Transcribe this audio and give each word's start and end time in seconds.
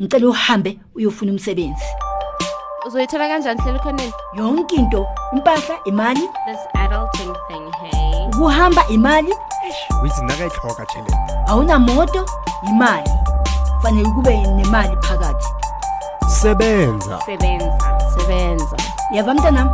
ngicela 0.00 0.28
uhambe 0.28 0.78
uyofuna 0.94 1.32
umsebenzi. 1.32 1.84
Uzoyithola 2.86 3.28
kanjani 3.28 3.60
hlela 3.60 3.78
khoneni 3.78 4.12
yonke 4.36 4.76
into 4.76 5.06
impahla 5.32 5.76
imali. 5.86 6.20
This 6.46 6.60
adulting 6.74 7.34
thing 7.48 7.72
hey. 7.80 8.26
Ukuhamba 8.26 8.84
imali. 8.88 9.32
Withi 10.02 10.22
nakayitlhoga 10.22 10.86
awunamoto 11.46 12.26
imali. 12.68 13.10
Fanele 13.82 14.08
kube 14.10 14.36
nemali 14.36 14.96
phakathi. 14.96 15.46
Sebenza. 16.28 17.20
Sebenza. 17.26 17.98
Sebenza. 18.18 18.76
Yava 19.12 19.34
mntanam? 19.34 19.70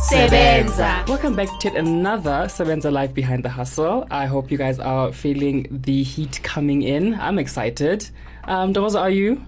Sebenza. 0.00 1.04
Welcome 1.08 1.36
back 1.36 1.48
to 1.60 1.68
another 1.76 2.48
Sebenza 2.48 2.90
Live 2.90 3.12
Behind 3.12 3.42
the 3.42 3.50
Hustle. 3.50 4.06
I 4.10 4.24
hope 4.24 4.50
you 4.50 4.56
guys 4.56 4.78
are 4.78 5.12
feeling 5.12 5.66
the 5.70 6.02
heat 6.02 6.40
coming 6.42 6.82
in. 6.82 7.14
I'm 7.20 7.38
excited. 7.38 8.08
Um, 8.44 8.72
Doza, 8.72 9.00
are 9.00 9.10
you? 9.10 9.42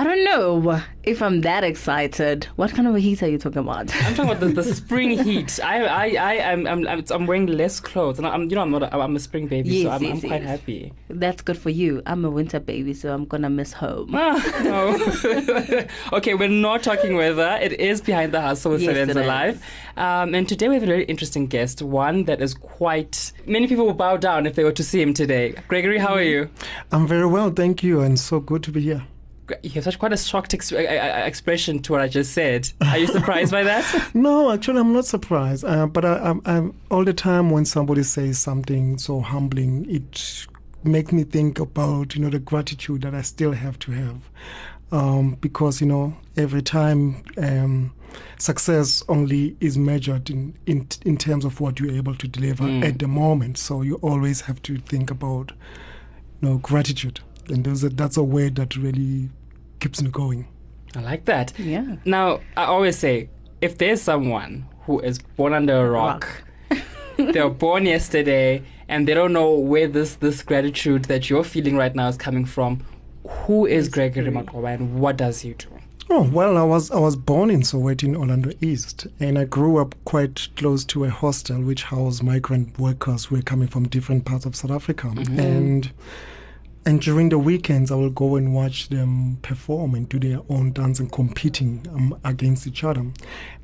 I 0.00 0.04
don't 0.04 0.24
know 0.24 0.80
if 1.02 1.20
I'm 1.20 1.42
that 1.42 1.62
excited. 1.62 2.44
What 2.56 2.72
kind 2.72 2.88
of 2.88 2.96
a 2.96 3.00
heat 3.00 3.22
are 3.22 3.28
you 3.28 3.36
talking 3.36 3.58
about? 3.58 3.94
I'm 3.94 4.14
talking 4.14 4.30
about 4.30 4.40
the, 4.40 4.46
the 4.46 4.64
spring 4.74 5.10
heat. 5.10 5.60
I, 5.62 5.84
I, 5.84 6.06
I, 6.06 6.52
I'm, 6.52 6.66
I'm, 6.66 6.88
I'm, 6.88 7.04
I'm 7.10 7.26
wearing 7.26 7.44
less 7.44 7.80
clothes, 7.80 8.16
and 8.16 8.26
I'm, 8.26 8.48
you 8.48 8.56
know, 8.56 8.62
I'm 8.62 8.70
not, 8.70 8.82
a, 8.82 8.96
I'm 8.96 9.14
a 9.14 9.20
spring 9.20 9.46
baby, 9.46 9.82
so 9.82 9.90
I'm, 9.90 10.02
yes, 10.02 10.12
I'm 10.12 10.20
quite 10.30 10.40
yes. 10.40 10.50
happy. 10.50 10.94
That's 11.10 11.42
good 11.42 11.58
for 11.58 11.68
you. 11.68 12.00
I'm 12.06 12.24
a 12.24 12.30
winter 12.30 12.60
baby, 12.60 12.94
so 12.94 13.12
I'm 13.12 13.26
gonna 13.26 13.50
miss 13.50 13.74
home. 13.74 14.12
Ah, 14.14 14.60
no. 14.64 15.86
okay, 16.16 16.32
we're 16.32 16.48
not 16.48 16.82
talking 16.82 17.14
weather. 17.14 17.58
It 17.60 17.74
is 17.74 18.00
behind 18.00 18.32
the 18.32 18.40
hustle 18.40 18.72
with 18.72 18.80
Yes, 18.80 18.96
Sebenza 18.96 19.10
it 19.10 19.16
is. 19.18 19.26
Live. 19.26 19.64
Um, 19.98 20.34
and 20.34 20.48
today 20.48 20.68
we 20.68 20.76
have 20.76 20.82
a 20.82 20.86
very 20.86 21.04
interesting 21.04 21.46
guest, 21.46 21.82
one 21.82 22.24
that 22.24 22.40
is 22.40 22.54
quite. 22.54 23.32
Many 23.44 23.66
people 23.66 23.84
will 23.84 23.92
bow 23.92 24.16
down 24.16 24.46
if 24.46 24.54
they 24.54 24.64
were 24.64 24.72
to 24.72 24.82
see 24.82 25.02
him 25.02 25.12
today. 25.12 25.56
Gregory, 25.68 25.98
how 25.98 26.14
are 26.14 26.22
you? 26.22 26.48
I'm 26.90 27.06
very 27.06 27.26
well, 27.26 27.50
thank 27.50 27.82
you, 27.82 28.00
and 28.00 28.18
so 28.18 28.40
good 28.40 28.62
to 28.62 28.70
be 28.70 28.80
here. 28.80 29.02
You 29.62 29.70
have 29.70 29.84
such 29.84 29.98
quite 29.98 30.12
a 30.12 30.16
shocked 30.16 30.54
ex- 30.54 30.72
expression 30.72 31.80
to 31.82 31.92
what 31.92 32.00
I 32.00 32.08
just 32.08 32.32
said. 32.32 32.70
Are 32.80 32.98
you 32.98 33.06
surprised 33.06 33.50
by 33.52 33.62
that? 33.64 34.10
No, 34.14 34.50
actually, 34.50 34.80
I'm 34.80 34.92
not 34.92 35.06
surprised. 35.06 35.64
Uh, 35.64 35.86
but 35.86 36.04
I, 36.04 36.34
I'm 36.44 36.74
all 36.90 37.04
the 37.04 37.14
time 37.14 37.50
when 37.50 37.64
somebody 37.64 38.02
says 38.02 38.38
something 38.38 38.98
so 38.98 39.20
humbling, 39.20 39.86
it 39.88 40.46
makes 40.84 41.12
me 41.12 41.24
think 41.24 41.58
about 41.58 42.14
you 42.14 42.22
know 42.22 42.30
the 42.30 42.38
gratitude 42.38 43.02
that 43.02 43.14
I 43.14 43.22
still 43.22 43.52
have 43.52 43.78
to 43.80 43.92
have, 43.92 44.30
um, 44.92 45.36
because 45.40 45.80
you 45.80 45.86
know 45.86 46.16
every 46.36 46.62
time 46.62 47.22
um, 47.38 47.92
success 48.38 49.02
only 49.08 49.56
is 49.60 49.76
measured 49.78 50.30
in, 50.30 50.54
in 50.66 50.88
in 51.04 51.16
terms 51.16 51.44
of 51.44 51.60
what 51.60 51.78
you're 51.80 51.94
able 51.94 52.14
to 52.16 52.28
deliver 52.28 52.64
at 52.84 52.98
the 52.98 53.08
moment. 53.08 53.58
So 53.58 53.82
you 53.82 53.96
always 53.96 54.42
have 54.42 54.62
to 54.62 54.78
think 54.78 55.10
about 55.10 55.52
you 56.40 56.48
know 56.48 56.58
gratitude, 56.58 57.20
and 57.48 57.66
a, 57.66 57.88
that's 57.90 58.16
a 58.16 58.24
word 58.24 58.56
that 58.56 58.76
really 58.76 59.30
keeps 59.80 60.02
me 60.02 60.10
going. 60.10 60.46
I 60.96 61.00
like 61.00 61.24
that. 61.26 61.58
Yeah. 61.58 61.96
Now, 62.04 62.40
I 62.56 62.64
always 62.64 62.98
say 62.98 63.30
if 63.60 63.78
there's 63.78 64.02
someone 64.02 64.66
who 64.82 65.00
is 65.00 65.18
born 65.18 65.52
under 65.52 65.86
a 65.86 65.90
rock, 65.90 66.26
they 67.16 67.40
were 67.42 67.50
born 67.50 67.86
yesterday 67.86 68.62
and 68.88 69.06
they 69.06 69.14
don't 69.14 69.32
know 69.32 69.52
where 69.54 69.86
this, 69.86 70.16
this 70.16 70.42
gratitude 70.42 71.04
that 71.04 71.30
you're 71.30 71.44
feeling 71.44 71.76
right 71.76 71.94
now 71.94 72.08
is 72.08 72.16
coming 72.16 72.44
from, 72.44 72.84
who 73.26 73.66
is 73.66 73.88
Gregory 73.88 74.30
Maqoma 74.30 74.74
and 74.74 75.00
what 75.00 75.16
does 75.16 75.40
he 75.40 75.52
do? 75.54 75.68
Oh 76.12 76.28
well, 76.28 76.58
I 76.58 76.64
was 76.64 76.90
I 76.90 76.98
was 76.98 77.14
born 77.14 77.50
in 77.50 77.60
Soweto 77.60 78.02
in 78.02 78.16
Orlando 78.16 78.50
East, 78.60 79.06
and 79.20 79.38
I 79.38 79.44
grew 79.44 79.76
up 79.76 79.94
quite 80.04 80.48
close 80.56 80.84
to 80.86 81.04
a 81.04 81.08
hostel 81.08 81.62
which 81.62 81.84
housed 81.84 82.24
migrant 82.24 82.76
workers 82.80 83.26
who 83.26 83.36
were 83.36 83.42
coming 83.42 83.68
from 83.68 83.86
different 83.86 84.24
parts 84.24 84.44
of 84.44 84.56
South 84.56 84.72
Africa, 84.72 85.06
mm-hmm. 85.06 85.38
and 85.38 85.92
and 86.86 87.00
during 87.00 87.28
the 87.28 87.38
weekends 87.38 87.90
I 87.90 87.94
will 87.96 88.10
go 88.10 88.36
and 88.36 88.54
watch 88.54 88.88
them 88.88 89.38
perform 89.42 89.94
and 89.94 90.08
do 90.08 90.18
their 90.18 90.40
own 90.48 90.72
dance 90.72 90.98
and 91.00 91.10
competing 91.12 91.86
um, 91.94 92.18
against 92.24 92.66
each 92.66 92.82
other. 92.84 93.00
And 93.00 93.14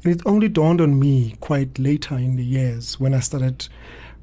it 0.05 0.20
only 0.27 0.48
dawned 0.48 0.81
on 0.81 0.98
me 0.98 1.34
quite 1.41 1.78
later 1.78 2.17
in 2.17 2.36
the 2.36 2.45
years 2.45 3.01
when 3.01 3.14
I 3.14 3.20
started 3.20 3.68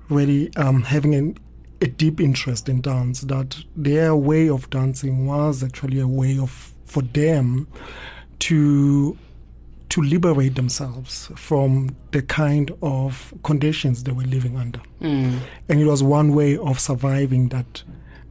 really 0.10 0.56
um, 0.58 0.84
having 0.84 1.16
an, 1.16 1.38
a 1.82 1.88
deep 1.88 2.22
interest 2.22 2.70
in 2.70 2.82
dance 2.82 3.22
that 3.22 3.58
their 3.76 4.16
way 4.16 4.48
of 4.50 4.70
dancing 4.70 5.26
was 5.26 5.64
actually 5.64 6.00
a 6.00 6.08
way 6.08 6.38
of 6.38 6.74
for 6.86 7.02
them 7.02 7.68
to 8.40 9.18
to 9.90 10.02
liberate 10.02 10.56
themselves 10.56 11.30
from 11.36 11.96
the 12.12 12.22
kind 12.22 12.72
of 12.82 13.32
conditions 13.44 14.04
they 14.04 14.12
were 14.12 14.24
living 14.24 14.58
under 14.58 14.80
Mm. 15.02 15.40
and 15.70 15.80
it 15.82 15.86
was 15.86 16.02
one 16.02 16.34
way 16.34 16.58
of 16.58 16.80
surviving 16.80 17.50
that 17.50 17.84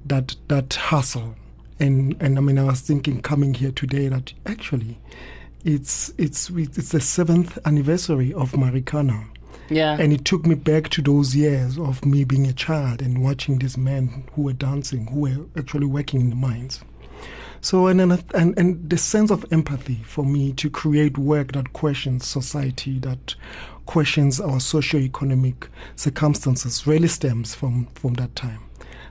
that 0.07 0.37
that 0.49 0.75
hustle 0.75 1.35
and 1.79 2.17
and 2.21 2.39
I 2.39 2.41
mean 2.41 2.59
I 2.59 2.65
was 2.65 2.81
thinking 2.81 3.23
coming 3.23 3.55
here 3.55 3.73
today 3.73 4.09
that 4.09 4.33
actually 4.47 4.99
it's 5.65 6.13
it's 6.19 6.51
it's 6.51 6.91
the 6.91 7.01
seventh 7.01 7.59
anniversary 7.65 8.33
of 8.35 8.53
Marikana 8.53 9.27
Yeah. 9.71 9.97
and 9.99 10.13
it 10.13 10.25
took 10.25 10.45
me 10.47 10.55
back 10.57 10.89
to 10.91 11.03
those 11.03 11.35
years 11.37 11.79
of 11.79 12.05
me 12.05 12.25
being 12.25 12.47
a 12.47 12.53
child 12.53 13.01
and 13.01 13.23
watching 13.23 13.59
these 13.59 13.77
men 13.79 14.25
who 14.33 14.43
were 14.43 14.53
dancing 14.53 15.07
who 15.07 15.21
were 15.21 15.47
actually 15.57 15.87
working 15.87 16.21
in 16.21 16.31
the 16.31 16.37
mines 16.37 16.81
so 17.61 17.87
and, 17.87 18.01
and 18.01 18.25
and 18.35 18.59
and 18.59 18.91
the 18.91 18.99
sense 18.99 19.31
of 19.31 19.45
empathy 19.53 20.01
for 20.05 20.25
me 20.25 20.53
to 20.55 20.69
create 20.69 21.17
work 21.17 21.53
that 21.53 21.73
questions 21.73 22.27
society, 22.27 22.99
that 22.99 23.37
questions 23.87 24.41
our 24.41 24.59
socio-economic 24.59 25.69
circumstances, 25.95 26.89
really 26.89 27.07
stems 27.07 27.55
from 27.55 27.87
from 27.95 28.15
that 28.15 28.35
time. 28.35 28.59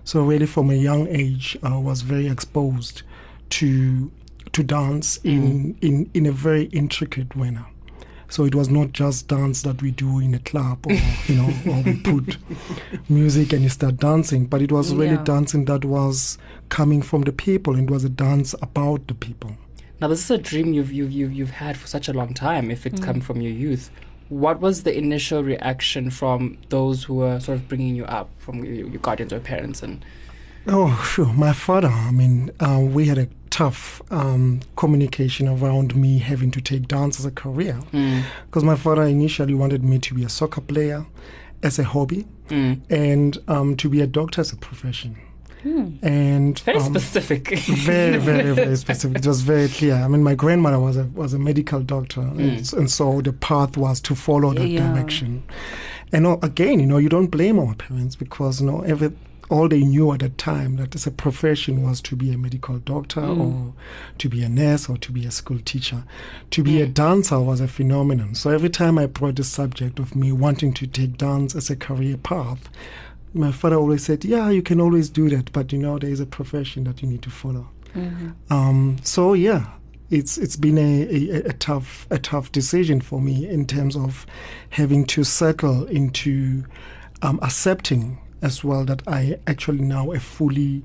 So 0.03 0.21
really, 0.21 0.45
from 0.45 0.69
a 0.69 0.75
young 0.75 1.07
age, 1.07 1.57
I 1.63 1.77
was 1.77 2.01
very 2.01 2.27
exposed 2.27 3.03
to 3.51 4.11
to 4.53 4.63
dance 4.63 5.17
in 5.23 5.75
mm. 5.75 5.83
in 5.83 6.09
in 6.13 6.25
a 6.25 6.31
very 6.31 6.65
intricate 6.65 7.35
manner. 7.35 7.65
So 8.29 8.45
it 8.45 8.55
was 8.55 8.69
not 8.69 8.93
just 8.93 9.27
dance 9.27 9.61
that 9.63 9.81
we 9.81 9.91
do 9.91 10.19
in 10.19 10.33
a 10.33 10.39
club 10.39 10.87
or 10.87 10.93
you 11.27 11.35
know, 11.35 11.53
or 11.69 11.81
we 11.83 11.97
put 11.97 12.37
music 13.09 13.51
and 13.51 13.61
you 13.61 13.69
start 13.69 13.97
dancing, 13.97 14.45
but 14.45 14.61
it 14.61 14.71
was 14.71 14.93
really 14.93 15.15
Yeah. 15.15 15.23
dancing 15.23 15.65
that 15.65 15.83
was 15.83 16.37
coming 16.69 17.01
from 17.01 17.23
the 17.23 17.33
people 17.33 17.75
and 17.75 17.89
it 17.89 17.91
was 17.91 18.05
a 18.05 18.09
dance 18.09 18.55
about 18.61 19.07
the 19.07 19.13
people. 19.15 19.57
Now, 19.99 20.07
this 20.07 20.23
is 20.23 20.31
a 20.31 20.37
dream 20.37 20.73
you've, 20.73 20.91
you've, 20.93 21.11
you've, 21.11 21.33
you've 21.33 21.51
had 21.51 21.77
for 21.77 21.87
such 21.87 22.07
a 22.07 22.13
long 22.13 22.33
time, 22.33 22.71
if 22.71 22.85
it's 22.85 22.99
mm. 22.99 23.03
come 23.03 23.21
from 23.21 23.41
your 23.41 23.51
youth. 23.51 23.91
What 24.31 24.61
was 24.61 24.83
the 24.83 24.97
initial 24.97 25.43
reaction 25.43 26.09
from 26.09 26.57
those 26.69 27.03
who 27.03 27.15
were 27.15 27.37
sort 27.41 27.57
of 27.57 27.67
bringing 27.67 27.95
you 27.97 28.05
up, 28.05 28.29
from 28.37 28.63
your, 28.63 28.87
your 28.87 28.99
guardians 29.01 29.33
or 29.33 29.41
parents? 29.41 29.83
And 29.83 30.05
Oh, 30.67 30.95
sure. 31.05 31.25
My 31.33 31.51
father, 31.51 31.89
I 31.89 32.11
mean, 32.11 32.49
uh, 32.61 32.79
we 32.81 33.07
had 33.07 33.17
a 33.17 33.27
tough 33.49 34.01
um, 34.09 34.61
communication 34.77 35.49
around 35.49 35.95
me 35.97 36.19
having 36.19 36.49
to 36.51 36.61
take 36.61 36.87
dance 36.87 37.19
as 37.19 37.25
a 37.25 37.31
career. 37.31 37.77
Mm. 37.91 38.23
Because 38.45 38.63
my 38.63 38.75
father 38.77 39.03
initially 39.03 39.53
wanted 39.53 39.83
me 39.83 39.99
to 39.99 40.13
be 40.13 40.23
a 40.23 40.29
soccer 40.29 40.61
player 40.61 41.05
as 41.61 41.77
a 41.77 41.83
hobby 41.83 42.25
Mm. 42.49 42.81
and 42.89 43.37
um, 43.47 43.77
to 43.77 43.87
be 43.89 44.01
a 44.01 44.07
doctor 44.07 44.41
as 44.41 44.51
a 44.53 44.57
profession. 44.57 45.15
And 45.63 46.57
Very 46.59 46.77
um, 46.79 46.83
specific. 46.93 47.49
very, 47.59 48.17
very, 48.17 48.51
very 48.53 48.75
specific. 48.85 49.17
It 49.19 49.25
was 49.27 49.41
very 49.41 49.67
clear. 49.69 49.95
I 49.95 50.07
mean, 50.07 50.23
my 50.23 50.35
grandmother 50.35 50.79
was 50.79 50.97
a 50.97 51.05
was 51.05 51.33
a 51.33 51.39
medical 51.39 51.81
doctor, 51.81 52.21
and, 52.21 52.73
and 52.73 52.89
so 52.91 53.21
the 53.21 53.33
path 53.33 53.77
was 53.77 54.01
to 54.01 54.15
follow 54.15 54.53
that 54.53 54.67
Yeah. 54.67 54.91
direction. 54.93 55.43
And 56.11 56.25
uh, 56.27 56.37
again, 56.41 56.79
you 56.79 56.85
know, 56.87 56.97
you 56.97 57.09
don't 57.09 57.27
blame 57.27 57.59
our 57.59 57.75
parents 57.75 58.15
because 58.15 58.59
you 58.61 58.67
know 58.67 58.81
every 58.81 59.11
all 59.49 59.67
they 59.67 59.81
knew 59.81 60.11
at 60.13 60.21
the 60.21 60.29
time 60.29 60.77
that 60.77 60.95
as 60.95 61.05
a 61.05 61.11
profession 61.11 61.83
was 61.83 61.99
to 62.01 62.15
be 62.15 62.31
a 62.33 62.37
medical 62.37 62.77
doctor 62.79 63.19
or 63.19 63.73
to 64.17 64.29
be 64.29 64.43
a 64.43 64.47
nurse 64.49 64.87
or 64.87 64.95
to 64.97 65.11
be 65.11 65.25
a 65.25 65.31
school 65.31 65.59
teacher. 65.65 66.05
To 66.51 66.63
be 66.63 66.81
a 66.81 66.87
dancer 66.87 67.37
was 67.37 67.59
a 67.59 67.67
phenomenon. 67.67 68.33
So 68.33 68.49
every 68.51 68.69
time 68.69 68.97
I 68.97 69.07
brought 69.07 69.35
the 69.35 69.43
subject 69.43 69.99
of 69.99 70.15
me 70.15 70.31
wanting 70.31 70.73
to 70.75 70.87
take 70.87 71.17
dance 71.17 71.53
as 71.53 71.69
a 71.69 71.75
career 71.75 72.15
path, 72.15 72.69
my 73.33 73.51
father 73.51 73.75
always 73.75 74.03
said, 74.05 74.25
"Yeah, 74.25 74.49
you 74.49 74.61
can 74.61 74.81
always 74.81 75.09
do 75.09 75.29
that, 75.29 75.51
but 75.51 75.71
you 75.71 75.79
know 75.79 75.97
there 75.99 76.09
is 76.09 76.19
a 76.19 76.25
profession 76.25 76.83
that 76.85 77.01
you 77.01 77.07
need 77.07 77.21
to 77.23 77.29
follow." 77.29 77.67
Um, 78.49 78.97
so 79.03 79.33
yeah, 79.33 79.67
it's 80.09 80.37
it's 80.37 80.55
been 80.55 80.77
a, 80.77 81.03
a, 81.03 81.49
a 81.49 81.53
tough 81.53 82.07
a 82.09 82.19
tough 82.19 82.51
decision 82.51 83.01
for 83.01 83.21
me 83.21 83.47
in 83.47 83.65
terms 83.65 83.95
of 83.95 84.25
having 84.69 85.05
to 85.07 85.23
settle 85.23 85.85
into 85.87 86.65
um, 87.21 87.39
accepting 87.41 88.19
as 88.41 88.63
well 88.63 88.83
that 88.85 89.01
I 89.07 89.39
actually 89.47 89.81
now 89.81 90.11
a 90.11 90.19
fully 90.19 90.83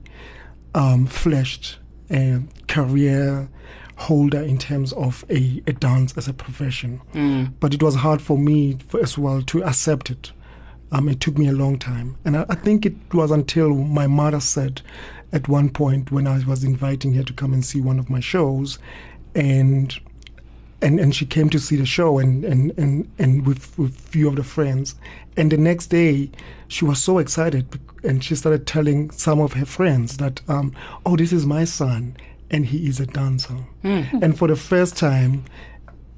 um, 0.74 1.06
fleshed 1.06 1.78
uh, 2.10 2.40
career 2.68 3.48
holder 3.96 4.42
in 4.42 4.58
terms 4.58 4.92
of 4.92 5.24
a, 5.30 5.62
a 5.66 5.72
dance 5.72 6.16
as 6.16 6.28
a 6.28 6.32
profession. 6.32 7.00
Mm. 7.14 7.54
But 7.60 7.72
it 7.72 7.82
was 7.82 7.96
hard 7.96 8.20
for 8.20 8.36
me 8.36 8.78
for, 8.88 9.00
as 9.00 9.16
well 9.16 9.42
to 9.42 9.64
accept 9.64 10.10
it. 10.10 10.32
Um, 10.92 11.08
it 11.08 11.20
took 11.20 11.36
me 11.36 11.48
a 11.48 11.52
long 11.52 11.78
time. 11.78 12.16
And 12.24 12.36
I, 12.36 12.46
I 12.48 12.54
think 12.54 12.86
it 12.86 12.94
was 13.12 13.30
until 13.30 13.74
my 13.74 14.06
mother 14.06 14.40
said 14.40 14.82
at 15.32 15.48
one 15.48 15.68
point 15.70 16.12
when 16.12 16.26
I 16.26 16.44
was 16.44 16.62
inviting 16.64 17.14
her 17.14 17.24
to 17.24 17.32
come 17.32 17.52
and 17.52 17.64
see 17.64 17.80
one 17.80 17.98
of 17.98 18.08
my 18.08 18.20
shows, 18.20 18.78
and 19.34 19.98
and, 20.82 21.00
and 21.00 21.14
she 21.14 21.24
came 21.26 21.48
to 21.50 21.58
see 21.58 21.76
the 21.76 21.86
show 21.86 22.18
and, 22.18 22.44
and, 22.44 22.70
and, 22.78 23.10
and 23.18 23.46
with 23.46 23.76
with 23.78 23.98
few 23.98 24.28
of 24.28 24.36
the 24.36 24.44
friends. 24.44 24.94
And 25.36 25.50
the 25.50 25.56
next 25.56 25.88
day, 25.88 26.30
she 26.68 26.84
was 26.84 27.02
so 27.02 27.18
excited 27.18 27.66
and 28.04 28.22
she 28.22 28.34
started 28.34 28.66
telling 28.66 29.10
some 29.10 29.40
of 29.40 29.54
her 29.54 29.64
friends 29.64 30.18
that, 30.18 30.40
um, 30.48 30.72
oh, 31.04 31.16
this 31.16 31.32
is 31.32 31.44
my 31.46 31.64
son. 31.64 32.16
and 32.50 32.66
he 32.66 32.86
is 32.86 33.00
a 33.00 33.06
dancer. 33.06 33.58
Mm. 33.82 34.22
And 34.22 34.38
for 34.38 34.48
the 34.48 34.56
first 34.56 34.96
time, 34.96 35.44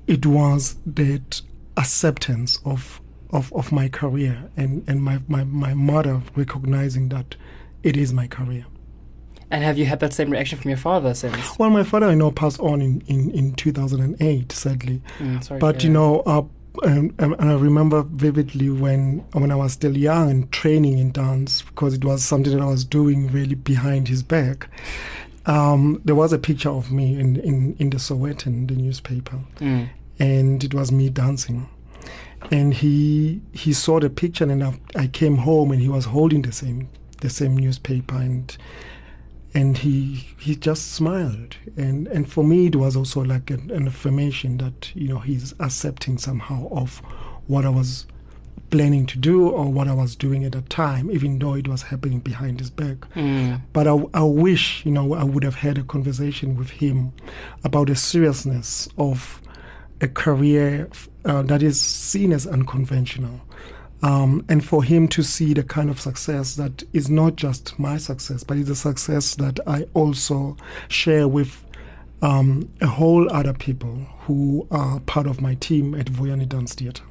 it 0.06 0.26
was 0.26 0.76
that 0.86 1.40
acceptance 1.76 2.58
of 2.64 3.00
of, 3.30 3.52
of 3.52 3.72
my 3.72 3.88
career 3.88 4.50
and, 4.56 4.84
and 4.88 5.02
my, 5.02 5.20
my, 5.28 5.44
my 5.44 5.74
mother 5.74 6.22
recognizing 6.34 7.08
that 7.10 7.36
it 7.82 7.96
is 7.96 8.12
my 8.12 8.26
career. 8.26 8.66
And 9.50 9.64
have 9.64 9.78
you 9.78 9.86
had 9.86 10.00
that 10.00 10.12
same 10.12 10.30
reaction 10.30 10.58
from 10.58 10.70
your 10.70 10.78
father 10.78 11.14
since? 11.14 11.58
Well, 11.58 11.70
my 11.70 11.82
father, 11.82 12.06
I 12.06 12.14
know, 12.14 12.30
passed 12.30 12.60
on 12.60 12.82
in, 12.82 13.00
in, 13.06 13.30
in 13.30 13.54
2008, 13.54 14.52
sadly. 14.52 15.02
Mm, 15.18 15.42
sorry 15.42 15.58
But 15.58 15.82
you 15.82 15.90
know, 15.90 16.20
uh, 16.20 16.42
um, 16.84 17.14
um, 17.18 17.34
and 17.38 17.50
I 17.50 17.54
remember 17.54 18.02
vividly 18.02 18.70
when 18.70 19.24
when 19.32 19.50
I 19.50 19.56
was 19.56 19.72
still 19.72 19.96
young 19.96 20.30
and 20.30 20.52
training 20.52 20.98
in 20.98 21.10
dance 21.10 21.62
because 21.62 21.94
it 21.94 22.04
was 22.04 22.22
something 22.22 22.52
that 22.52 22.62
I 22.62 22.66
was 22.66 22.84
doing 22.84 23.28
really 23.32 23.56
behind 23.56 24.06
his 24.06 24.22
back. 24.22 24.68
Um, 25.46 26.00
there 26.04 26.14
was 26.14 26.32
a 26.32 26.38
picture 26.38 26.68
of 26.68 26.92
me 26.92 27.18
in 27.18 27.36
in, 27.36 27.74
in 27.78 27.90
the 27.90 27.96
Sowetan, 27.96 28.68
the 28.68 28.74
newspaper. 28.74 29.38
Mm. 29.56 29.88
and 30.18 30.62
it 30.62 30.74
was 30.74 30.92
me 30.92 31.08
dancing. 31.08 31.68
And 32.50 32.72
he 32.74 33.40
he 33.52 33.72
saw 33.72 34.00
the 34.00 34.10
picture, 34.10 34.44
and 34.44 34.62
I, 34.62 34.78
I 34.94 35.06
came 35.08 35.38
home, 35.38 35.70
and 35.72 35.80
he 35.80 35.88
was 35.88 36.06
holding 36.06 36.42
the 36.42 36.52
same 36.52 36.88
the 37.20 37.28
same 37.30 37.56
newspaper, 37.56 38.16
and 38.16 38.56
and 39.54 39.78
he 39.78 40.26
he 40.38 40.54
just 40.54 40.92
smiled 40.92 41.56
and 41.76 42.06
and 42.08 42.30
for 42.30 42.44
me 42.44 42.66
it 42.66 42.76
was 42.76 42.94
also 42.94 43.24
like 43.24 43.50
an, 43.50 43.70
an 43.70 43.86
affirmation 43.88 44.58
that 44.58 44.94
you 44.94 45.08
know 45.08 45.20
he's 45.20 45.54
accepting 45.58 46.18
somehow 46.18 46.68
of 46.70 46.98
what 47.46 47.64
I 47.64 47.70
was 47.70 48.04
planning 48.68 49.06
to 49.06 49.16
do 49.18 49.48
or 49.48 49.72
what 49.72 49.88
I 49.88 49.94
was 49.94 50.14
doing 50.16 50.44
at 50.44 50.52
the 50.52 50.60
time 50.60 51.10
even 51.10 51.38
though 51.38 51.54
it 51.54 51.66
was 51.66 51.80
happening 51.80 52.18
behind 52.20 52.60
his 52.60 52.68
back 52.68 52.98
Mm. 53.14 53.62
but 53.72 53.88
I, 53.88 53.96
I 54.12 54.22
wish 54.22 54.84
you 54.84 54.92
know 54.92 55.14
I 55.14 55.24
would 55.24 55.44
have 55.44 55.54
had 55.56 55.78
a 55.78 55.82
conversation 55.82 56.54
with 56.54 56.68
him 56.70 57.12
about 57.64 57.86
the 57.88 57.96
seriousness 57.96 58.86
of 58.98 59.40
a 60.02 60.08
career 60.08 60.90
uh, 61.28 61.42
that 61.42 61.62
is 61.62 61.80
seen 61.80 62.32
as 62.32 62.46
unconventional 62.46 63.40
um, 64.02 64.44
and 64.48 64.64
for 64.64 64.82
him 64.82 65.08
to 65.08 65.22
see 65.22 65.54
the 65.54 65.62
kind 65.62 65.90
of 65.90 66.00
success 66.00 66.56
that 66.56 66.84
is 66.92 67.10
not 67.10 67.36
just 67.36 67.78
my 67.78 67.96
success, 67.96 68.44
but 68.44 68.56
is 68.56 68.70
a 68.70 68.76
success 68.76 69.34
that 69.36 69.58
I 69.66 69.86
also 69.94 70.56
share 70.88 71.26
with 71.26 71.64
um, 72.22 72.68
a 72.80 72.86
whole 72.86 73.30
other 73.32 73.52
people 73.52 73.94
who 74.20 74.66
are 74.70 75.00
part 75.00 75.26
of 75.26 75.40
my 75.40 75.54
team 75.54 75.94
at 75.94 76.06
Vuyani 76.06 76.48
Dance 76.48 76.74
Theatre. 76.74 77.04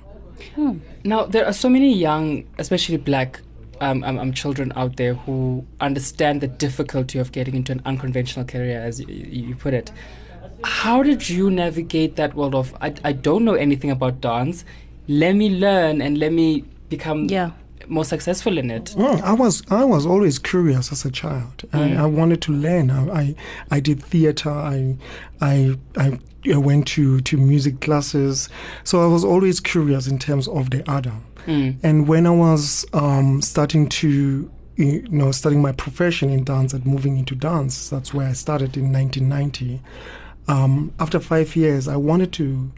Now, 1.03 1.25
there 1.25 1.45
are 1.45 1.53
so 1.53 1.69
many 1.69 1.93
young, 1.93 2.45
especially 2.57 2.97
black 2.97 3.41
um, 3.81 4.03
um, 4.03 4.17
um, 4.17 4.33
children 4.33 4.71
out 4.75 4.95
there 4.97 5.13
who 5.13 5.65
understand 5.81 6.41
the 6.41 6.47
difficulty 6.47 7.19
of 7.19 7.31
getting 7.31 7.55
into 7.55 7.71
an 7.71 7.81
unconventional 7.85 8.45
career, 8.45 8.81
as 8.81 8.99
you 8.99 9.55
put 9.55 9.73
it. 9.73 9.91
How 10.63 11.03
did 11.03 11.29
you 11.29 11.49
navigate 11.51 12.15
that 12.15 12.35
world 12.35 12.55
of, 12.55 12.75
I, 12.81 12.93
I 13.03 13.11
don't 13.13 13.45
know 13.45 13.53
anything 13.53 13.91
about 13.91 14.21
dance, 14.21 14.65
let 15.07 15.33
me 15.35 15.49
learn 15.49 16.01
and 16.01 16.17
let 16.17 16.33
me 16.33 16.63
become 16.89 17.25
Yeah. 17.25 17.51
more 17.87 18.03
successful 18.05 18.57
in 18.57 18.69
it? 18.71 18.85
Mm, 18.97 19.21
I 19.21 19.33
was 19.33 19.63
I 19.69 19.85
was 19.85 20.05
always 20.05 20.39
curious 20.39 20.91
as 20.91 21.05
a 21.05 21.11
child. 21.11 21.63
I, 21.71 21.95
I 21.95 22.05
wanted 22.05 22.41
to 22.43 22.51
learn. 22.51 22.89
I 22.91 23.01
I, 23.21 23.35
I 23.71 23.79
did 23.79 24.03
theater. 24.03 24.49
I, 24.49 24.97
I 25.39 25.77
I 25.95 26.19
I 26.53 26.57
went 26.57 26.87
to 26.95 27.21
to 27.21 27.37
music 27.37 27.79
classes. 27.79 28.49
So 28.83 29.01
I 29.03 29.07
was 29.07 29.23
always 29.23 29.59
curious 29.61 30.07
in 30.07 30.19
terms 30.19 30.47
of 30.49 30.69
the 30.71 30.83
other. 30.89 31.13
Mm. 31.45 31.77
And 31.83 32.07
when 32.09 32.25
I 32.27 32.31
was 32.31 32.85
um, 32.93 33.41
starting 33.41 33.87
to 34.01 34.51
you 34.75 35.07
know 35.09 35.31
starting 35.31 35.61
my 35.61 35.71
profession 35.71 36.29
in 36.29 36.43
dance 36.43 36.73
and 36.73 36.85
moving 36.85 37.17
into 37.17 37.35
dance, 37.35 37.89
that's 37.89 38.13
where 38.13 38.27
I 38.27 38.33
started 38.33 38.75
in 38.75 38.91
1990. 38.91 39.79
Um, 40.47 40.93
after 40.99 41.19
five 41.19 41.55
years, 41.55 41.87
I 41.87 41.97
wanted 41.97 42.31
to 42.33 42.71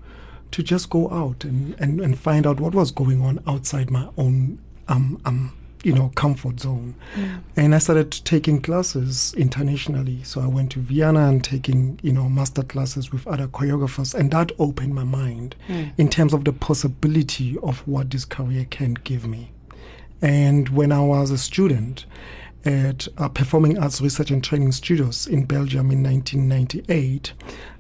to 0.52 0.64
just 0.64 0.90
go 0.90 1.10
out 1.12 1.44
and, 1.44 1.76
and, 1.80 2.02
and 2.02 2.18
find 2.18 2.48
out 2.48 2.60
what 2.60 2.74
was 2.74 2.90
going 2.90 3.22
on 3.22 3.40
outside 3.46 3.92
my 3.92 4.10
own 4.18 4.60
um, 4.88 5.22
um, 5.24 5.54
you 5.84 5.94
know 5.94 6.12
comfort 6.16 6.60
zone. 6.60 6.96
And 7.56 7.74
i 7.74 7.78
started 7.78 8.12
taking 8.12 8.62
classes 8.62 9.34
internationally. 9.38 10.24
So 10.24 10.42
i 10.42 10.48
went 10.48 10.72
to 10.72 10.80
vienna 10.80 11.28
and 11.28 11.44
taking 11.44 12.00
you 12.02 12.12
know 12.12 12.28
master 12.28 12.64
classes 12.64 13.12
with 13.12 13.26
other 13.28 13.48
choreographers 13.48 14.14
and 14.14 14.32
that 14.32 14.52
opened 14.60 14.96
my 14.96 15.04
mind 15.04 15.56
in 15.98 16.10
terms 16.10 16.34
of 16.34 16.46
the 16.46 16.54
possibility 16.54 17.58
of 17.64 17.88
what 17.88 18.10
this 18.10 18.26
career 18.26 18.66
can 18.70 18.96
give 18.96 19.26
me. 19.28 19.52
And 20.22 20.70
when 20.70 20.92
i 20.92 21.02
was 21.02 21.32
a 21.32 21.38
student 21.38 22.06
at 22.66 23.08
uh, 23.18 23.30
Performing 23.30 23.78
Arts 23.78 24.02
Research 24.02 24.32
and 24.32 24.44
Training 24.44 24.72
Studios 24.72 25.28
in 25.28 25.46
Belgium 25.46 25.92
in 25.92 26.04
1998, 26.04 27.34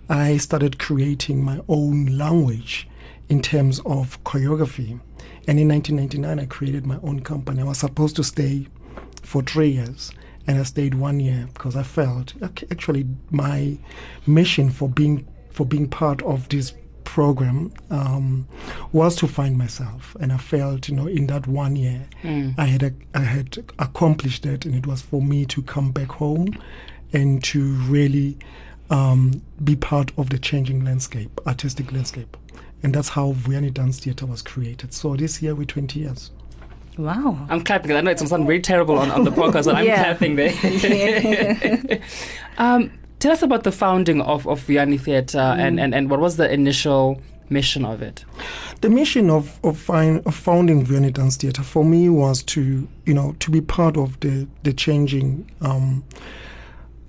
I 0.09 0.37
started 0.37 0.79
creating 0.79 1.43
my 1.43 1.61
own 1.67 2.05
language 2.17 2.87
in 3.27 3.41
terms 3.41 3.79
of 3.85 4.23
choreography. 4.23 4.99
And 5.47 5.59
in 5.59 5.67
1999, 5.67 6.39
I 6.39 6.45
created 6.45 6.85
my 6.85 6.97
own 7.03 7.21
company. 7.21 7.61
I 7.61 7.65
was 7.65 7.79
supposed 7.79 8.15
to 8.17 8.23
stay 8.23 8.67
for 9.21 9.41
three 9.41 9.69
years, 9.69 10.11
and 10.47 10.57
I 10.57 10.63
stayed 10.63 10.95
one 10.95 11.19
year 11.19 11.47
because 11.53 11.75
I 11.75 11.83
felt 11.83 12.33
actually 12.41 13.05
my 13.29 13.77
mission 14.25 14.69
for 14.69 14.89
being 14.89 15.27
for 15.51 15.65
being 15.65 15.89
part 15.89 16.21
of 16.21 16.47
this 16.49 16.73
program 17.13 17.71
um, 17.89 18.47
was 18.91 19.15
to 19.17 19.27
find 19.27 19.57
myself, 19.57 20.15
and 20.19 20.31
I 20.31 20.37
felt 20.37 20.87
you 20.89 20.95
know 20.95 21.07
in 21.07 21.27
that 21.27 21.47
one 21.47 21.75
year 21.75 22.07
I 22.23 22.65
had 22.65 22.83
a, 22.83 22.91
I 23.15 23.21
had 23.21 23.57
accomplished 23.79 24.43
that, 24.43 24.65
and 24.65 24.75
it 24.75 24.85
was 24.85 25.01
for 25.01 25.21
me 25.21 25.45
to 25.45 25.61
come 25.63 25.91
back 25.91 26.09
home 26.11 26.55
and 27.11 27.43
to 27.45 27.61
really 27.89 28.37
um, 28.91 29.41
be 29.63 29.75
part 29.75 30.11
of 30.17 30.29
the 30.29 30.37
changing 30.37 30.85
landscape, 30.85 31.41
artistic 31.47 31.91
landscape. 31.91 32.37
And 32.83 32.93
that's 32.95 33.09
how 33.09 33.33
Vuyani 33.33 33.73
Dance 33.73 33.99
Theatre 33.99 34.25
was 34.27 34.41
created. 34.41 34.93
So 34.93 35.15
this 35.15 35.41
year 35.41 35.53
we're 35.55 35.65
20 35.65 35.99
years. 35.99 36.31
Wow. 36.97 37.45
I'm 37.49 37.63
clapping. 37.63 37.91
I 37.95 38.01
know 38.01 38.11
it's 38.11 38.27
sound 38.29 38.45
very 38.45 38.61
terrible 38.61 38.97
on, 38.97 39.09
on 39.11 39.23
the 39.23 39.31
podcast, 39.31 39.65
but 39.65 39.75
I'm 39.75 39.85
Yeah. 39.91 40.03
clapping 40.03 40.35
there. 40.35 40.53
um, 42.57 42.91
tell 43.19 43.31
us 43.31 43.41
about 43.41 43.63
the 43.63 43.71
founding 43.71 44.21
of, 44.21 44.47
of 44.47 44.65
Vuyani 44.65 44.99
Theatre 44.99 45.37
and, 45.37 45.79
and, 45.79 45.93
and 45.93 46.09
what 46.09 46.19
was 46.19 46.37
the 46.37 46.51
initial 46.51 47.21
mission 47.49 47.85
of 47.85 48.01
it? 48.01 48.25
The 48.81 48.89
mission 48.89 49.29
of 49.29 49.59
of, 49.63 49.77
find, 49.77 50.25
of 50.25 50.35
founding 50.35 50.85
Vuyani 50.85 51.13
Dance 51.13 51.37
Theatre 51.37 51.63
for 51.63 51.83
me 51.83 52.09
was 52.09 52.43
to 52.43 52.87
you 53.05 53.13
know 53.13 53.35
to 53.39 53.51
be 53.51 53.61
part 53.61 53.97
of 53.97 54.19
the 54.21 54.47
the 54.63 54.73
changing 54.73 55.49
um, 55.61 56.03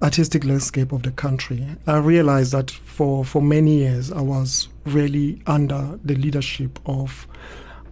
artistic 0.03 0.45
landscape 0.45 0.93
of 0.93 1.03
the 1.03 1.11
country. 1.13 1.67
I 1.87 1.99
realized 1.99 2.53
that 2.53 2.71
for 2.71 3.25
for 3.25 3.43
many 3.43 3.79
years 3.79 4.11
I 4.11 4.21
was 4.21 4.69
really 4.85 5.41
under 5.47 5.99
the 6.05 6.15
leadership 6.15 6.79
of 6.87 7.27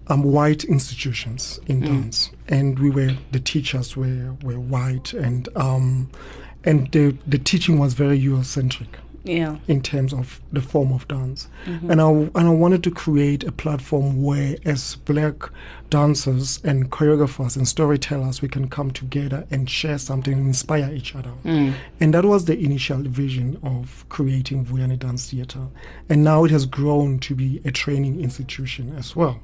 um, 0.09 0.23
white 0.23 0.65
institutions 0.65 1.61
in 1.67 1.81
dance, 1.81 2.31
and 2.49 2.79
we 2.79 2.91
were 2.91 3.15
the 3.31 3.41
teachers 3.41 3.97
were 3.97 4.35
were 4.43 4.59
white, 4.59 5.13
and 5.13 5.49
um, 5.55 6.11
and 6.65 6.91
the 6.93 7.17
the 7.27 7.39
teaching 7.39 7.79
was 7.79 7.95
very 7.95 8.19
Eurocentric 8.21 8.89
Yeah. 9.25 9.57
in 9.67 9.81
terms 9.83 10.13
of 10.15 10.41
the 10.53 10.61
form 10.63 10.93
of 10.93 11.07
dance. 11.09 11.49
And 11.67 12.01
I 12.01 12.09
and 12.09 12.47
I 12.49 12.51
wanted 12.51 12.83
to 12.85 12.91
create 12.91 13.45
a 13.45 13.53
platform 13.53 14.23
where 14.23 14.57
as 14.65 14.97
black 14.97 15.51
dancers 15.91 16.61
and 16.65 16.91
choreographers 16.91 17.57
and 17.57 17.67
storytellers 17.67 18.43
we 18.43 18.49
can 18.49 18.69
come 18.69 18.91
together 18.91 19.47
and 19.51 19.69
share 19.69 19.99
something 19.99 20.35
and 20.35 20.47
inspire 20.47 20.91
each 20.93 21.15
other. 21.15 21.33
And 22.01 22.15
that 22.15 22.25
was 22.25 22.45
the 22.45 22.59
initial 22.59 22.99
vision 23.03 23.59
of 23.63 24.05
creating 24.09 24.67
Vuyani 24.67 24.99
Dance 24.99 25.31
Theatre. 25.31 25.67
And 26.09 26.23
now 26.25 26.45
it 26.45 26.51
has 26.51 26.67
grown 26.67 27.19
to 27.21 27.35
be 27.35 27.61
a 27.65 27.71
training 27.71 28.21
institution 28.21 28.95
as 28.99 29.15
well. 29.17 29.39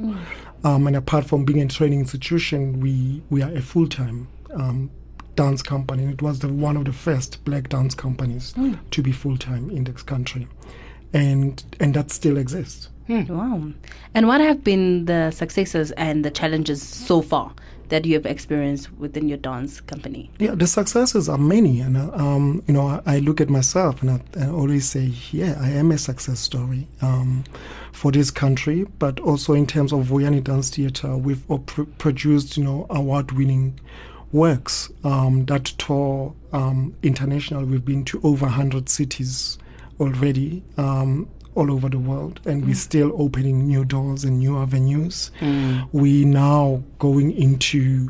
Um, 0.65 0.87
and 0.87 0.97
apart 0.97 1.25
from 1.27 1.45
being 1.45 1.61
a 1.63 1.67
training 1.69 2.01
institution, 2.01 2.81
we, 2.81 3.23
we 3.31 3.43
are 3.43 3.53
a 3.53 3.61
full 3.61 3.87
time 3.89 4.29
um, 4.55 4.91
dance 5.37 5.63
company. 5.63 6.05
It 6.05 6.23
was 6.23 6.39
the, 6.41 6.49
one 6.49 6.77
of 6.77 6.85
the 6.85 6.93
first 6.93 7.45
black 7.45 7.69
dance 7.69 7.95
companies 7.95 8.55
to 8.91 9.03
be 9.03 9.13
full 9.13 9.37
time 9.37 9.71
in 9.71 9.85
this 9.85 10.03
country. 10.03 10.49
And, 11.13 11.63
and 11.79 11.95
that 11.95 12.11
still 12.11 12.37
exists. 12.37 12.89
Wow. 13.09 13.71
And 14.15 14.27
what 14.27 14.41
have 14.41 14.65
been 14.65 15.05
the 15.05 15.31
successes 15.31 15.93
and 15.93 16.25
the 16.25 16.31
challenges 16.31 16.83
so 16.83 17.21
far 17.23 17.53
that 17.91 18.07
you 18.07 18.15
have 18.15 18.25
experienced 18.25 18.91
within 18.95 19.29
your 19.29 19.37
dance 19.39 19.81
company? 19.81 20.31
Yeah, 20.39 20.55
the 20.55 20.67
successes 20.67 21.29
are 21.29 21.39
many, 21.39 21.81
and 21.81 21.99
uh, 21.99 22.11
um, 22.15 22.63
you 22.67 22.73
know, 22.73 22.87
I, 22.87 23.17
I 23.17 23.19
look 23.19 23.43
at 23.43 23.51
myself 23.51 24.01
and 24.01 24.11
I, 24.11 24.21
I 24.41 24.49
always 24.49 24.89
say, 24.89 25.13
yeah, 25.31 25.57
I 25.61 25.69
am 25.69 25.93
a 25.93 25.99
success 25.99 26.41
story 26.41 26.89
um, 27.03 27.45
for 27.93 28.11
this 28.11 28.31
country, 28.31 28.87
but 28.99 29.21
also 29.21 29.53
in 29.53 29.67
terms 29.67 29.93
of 29.93 30.07
Vuyani 30.07 30.43
Dance 30.43 30.71
Theatre, 30.71 31.15
we've 31.17 31.47
pr- 31.67 31.83
produced, 31.99 32.57
you 32.57 32.65
know, 32.65 32.87
award-winning 32.89 33.79
works 34.35 34.91
um, 35.05 35.47
that 35.47 35.65
tour 35.65 36.35
um, 36.53 36.95
international. 37.03 37.65
We've 37.65 37.85
been 37.85 38.05
to 38.07 38.21
over 38.23 38.47
100 38.47 38.89
cities 38.89 39.59
already. 39.99 40.63
Um, 40.77 41.29
all 41.57 41.71
over 41.71 41.89
the 41.89 42.01
world, 42.01 42.41
and 42.47 42.67
we're 42.67 42.75
still 42.75 43.13
opening 43.15 43.69
new 43.69 43.85
doors 43.85 44.25
and 44.25 44.41
new 44.41 44.59
avenues. 44.59 45.31
We 45.93 46.25
now 46.25 46.83
going 46.99 47.31
into 47.31 48.09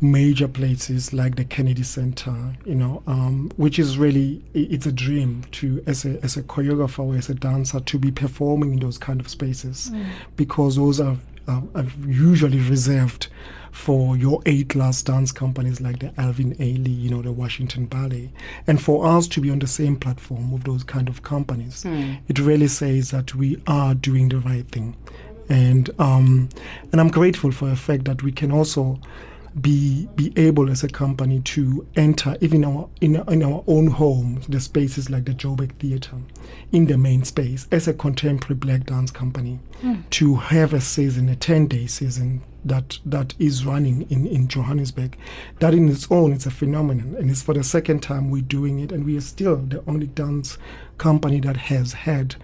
major 0.00 0.48
places 0.48 1.12
like 1.12 1.36
the 1.36 1.44
Kennedy 1.44 1.82
Center, 1.82 2.34
you 2.64 2.74
know, 2.74 3.02
um, 3.06 3.50
which 3.56 3.78
is 3.78 3.98
really 3.98 4.42
it's 4.54 4.86
a 4.86 4.92
dream 4.92 5.42
to 5.52 5.82
as 5.86 6.06
a 6.06 6.18
as 6.24 6.38
a 6.38 6.42
choreographer 6.42 7.00
or 7.00 7.14
as 7.16 7.28
a 7.28 7.34
dancer 7.34 7.80
to 7.80 7.98
be 7.98 8.10
performing 8.10 8.72
in 8.72 8.78
those 8.78 8.96
kind 8.96 9.20
of 9.20 9.28
spaces 9.28 9.90
because 10.36 10.76
those 10.76 10.98
are, 10.98 11.18
are, 11.46 11.62
are 11.74 11.86
usually 12.06 12.60
reserved 12.60 13.28
for 13.78 14.16
your 14.16 14.42
eight 14.44 14.74
last 14.74 15.06
dance 15.06 15.30
companies 15.30 15.80
like 15.80 16.00
the 16.00 16.12
Alvin 16.20 16.54
Ailey, 16.56 17.00
you 17.00 17.08
know, 17.10 17.22
the 17.22 17.30
Washington 17.32 17.86
Ballet, 17.86 18.30
and 18.66 18.82
for 18.82 19.06
us 19.06 19.28
to 19.28 19.40
be 19.40 19.50
on 19.50 19.60
the 19.60 19.66
same 19.68 19.94
platform 19.96 20.50
with 20.50 20.64
those 20.64 20.82
kind 20.84 21.08
of 21.08 21.22
companies, 21.22 21.84
it 22.28 22.38
really 22.40 22.68
says 22.68 23.10
that 23.12 23.34
we 23.36 23.56
are 23.66 23.94
doing 23.94 24.28
the 24.30 24.38
right 24.40 24.66
thing, 24.70 24.96
and 25.48 25.90
um, 26.00 26.48
and 26.92 27.00
I'm 27.00 27.08
grateful 27.08 27.52
for 27.52 27.68
the 27.68 27.76
fact 27.76 28.04
that 28.06 28.22
we 28.22 28.32
can 28.32 28.50
also 28.50 28.98
be 29.60 30.06
be 30.14 30.32
able 30.36 30.70
as 30.70 30.84
a 30.84 30.88
company 30.88 31.40
to 31.40 31.86
enter 31.96 32.36
even 32.40 32.64
our 32.64 32.88
in, 33.00 33.16
our- 33.16 33.32
in 33.32 33.42
our 33.42 33.64
own 33.66 33.86
home 33.88 34.40
the 34.48 34.60
spaces 34.60 35.08
like 35.10 35.24
the 35.24 35.32
Joburg 35.32 35.72
Theatre 35.78 36.18
in 36.70 36.86
the 36.86 36.98
main 36.98 37.24
space 37.24 37.66
as 37.72 37.88
a 37.88 37.94
contemporary 37.94 38.54
black 38.56 38.84
dance 38.84 39.10
company 39.10 39.58
to 40.10 40.34
have 40.36 40.74
a 40.74 40.80
season 40.80 41.28
a 41.28 41.34
10 41.36 41.66
day 41.66 41.86
season 41.86 42.42
that 42.64 42.98
that 43.04 43.34
is 43.38 43.64
running 43.64 44.02
in 44.10 44.26
in 44.26 44.48
Johannesburg. 44.48 45.16
That 45.60 45.74
in 45.74 45.88
its 45.88 46.10
own 46.10 46.32
is 46.32 46.46
a 46.46 46.50
phenomenon 46.50 47.16
and 47.18 47.30
it's 47.30 47.42
for 47.42 47.54
the 47.54 47.64
second 47.64 48.00
time 48.02 48.30
we're 48.30 48.42
doing 48.42 48.80
it 48.80 48.92
and 48.92 49.04
we 49.04 49.16
are 49.16 49.22
still 49.22 49.56
the 49.56 49.82
only 49.86 50.06
dance 50.06 50.58
company 50.98 51.40
that 51.40 51.56
has 51.56 51.92
had 51.92 52.36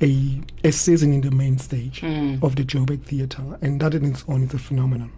a, 0.00 0.40
a 0.64 0.72
season 0.72 1.12
in 1.12 1.20
the 1.20 1.30
main 1.30 1.58
stage 1.58 2.00
hmm. 2.00 2.36
of 2.42 2.56
the 2.56 2.64
Joburg 2.64 3.02
Theatre 3.04 3.58
and 3.60 3.80
that 3.80 3.94
in 3.94 4.04
its 4.04 4.24
own 4.28 4.42
is 4.44 4.54
a 4.54 4.58
phenomenon. 4.58 5.12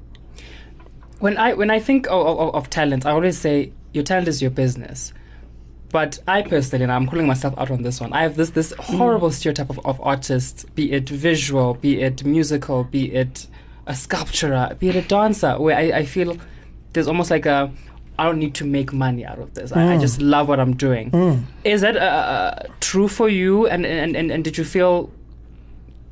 When 1.21 1.37
I 1.37 1.55
when 1.55 1.71
I 1.71 1.79
think 1.79 2.07
of, 2.07 2.27
of, 2.27 2.55
of 2.55 2.71
talent, 2.71 3.07
I 3.07 3.13
always 3.13 3.39
say 3.39 3.73
your 3.93 4.05
talent 4.05 4.29
is 4.29 4.43
your 4.43 4.51
business. 4.51 5.13
But 5.91 6.21
I 6.27 6.41
personally, 6.41 6.85
and 6.85 6.93
I'm 6.93 7.07
calling 7.07 7.27
myself 7.27 7.53
out 7.59 7.71
on 7.71 7.83
this 7.83 8.01
one, 8.01 8.15
I 8.15 8.23
have 8.23 8.37
this 8.37 8.51
this 8.51 8.73
hmm. 8.73 8.97
horrible 8.97 9.31
stereotype 9.31 9.71
of, 9.71 9.79
of 9.87 10.01
artists, 10.01 10.65
be 10.75 10.93
it 10.93 11.09
visual, 11.09 11.75
be 11.75 12.01
it 12.01 12.25
musical, 12.25 12.85
be 12.85 13.13
it 13.15 13.47
a 13.87 13.95
sculptor, 13.95 14.77
be 14.79 14.89
it 14.89 14.97
a 14.97 15.03
dancer, 15.03 15.59
where 15.61 15.77
I, 15.77 15.99
I 16.01 16.05
feel 16.05 16.37
there's 16.93 17.09
almost 17.09 17.31
like 17.31 17.47
a 17.47 17.71
I 18.19 18.25
don't 18.25 18.39
need 18.39 18.55
to 18.57 18.65
make 18.67 18.93
money 18.93 19.25
out 19.25 19.39
of 19.39 19.55
this. 19.55 19.73
I, 19.73 19.95
I 19.95 19.99
just 19.99 20.21
love 20.21 20.47
what 20.49 20.61
I'm 20.61 20.75
doing. 20.77 21.11
Is 21.65 21.81
that 21.81 21.97
uh, 21.97 22.01
uh, 22.01 22.67
true 22.81 23.09
for 23.09 23.29
you? 23.29 23.67
And, 23.67 23.85
and 23.87 24.15
and 24.17 24.31
and 24.31 24.45
did 24.45 24.59
you 24.59 24.65
feel, 24.65 25.11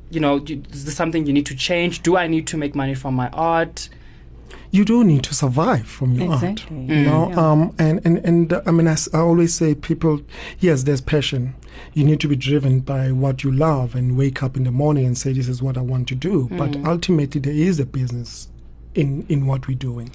you 0.09 0.19
know, 0.19 0.37
you- 0.45 0.63
is 0.71 0.85
this 0.85 0.95
something 0.95 1.25
you 1.27 1.33
need 1.33 1.45
to 1.45 1.55
change? 1.55 2.01
Do 2.01 2.17
I 2.17 2.27
need 2.27 2.47
to 2.47 2.57
make 2.57 2.73
money 2.75 2.95
from 2.95 3.13
my 3.15 3.29
art? 3.29 3.87
You 4.71 4.85
do 4.85 5.03
need 5.03 5.23
to 5.23 5.33
survive 5.35 5.85
from 5.87 6.13
your 6.13 6.33
Exactly. 6.33 6.77
art 6.77 6.89
you 6.89 7.03
know? 7.03 7.31
Um 7.33 7.75
and 7.77 7.99
and 8.05 8.17
and 8.19 8.53
uh, 8.53 8.61
i 8.65 8.71
mean 8.71 8.87
i 8.87 8.95
always 9.13 9.53
say 9.53 9.75
people 9.75 10.21
yes 10.59 10.83
there's 10.83 11.01
passion. 11.01 11.53
You 11.93 12.03
need 12.05 12.19
to 12.21 12.27
be 12.27 12.35
driven 12.35 12.79
by 12.81 13.11
what 13.11 13.43
you 13.43 13.51
love 13.51 13.95
and 13.95 14.17
wake 14.17 14.43
up 14.43 14.55
in 14.57 14.63
the 14.65 14.71
morning 14.71 15.05
and 15.05 15.17
say 15.17 15.33
this 15.33 15.47
is 15.47 15.61
what 15.61 15.77
i 15.77 15.81
want 15.81 16.07
to 16.09 16.15
do. 16.15 16.47
But 16.51 16.75
ultimately 16.85 17.41
there 17.41 17.53
is 17.69 17.79
a 17.79 17.85
business 17.85 18.47
in 18.95 19.25
in 19.29 19.45
what 19.45 19.67
we're 19.67 19.77
doing. 19.77 20.09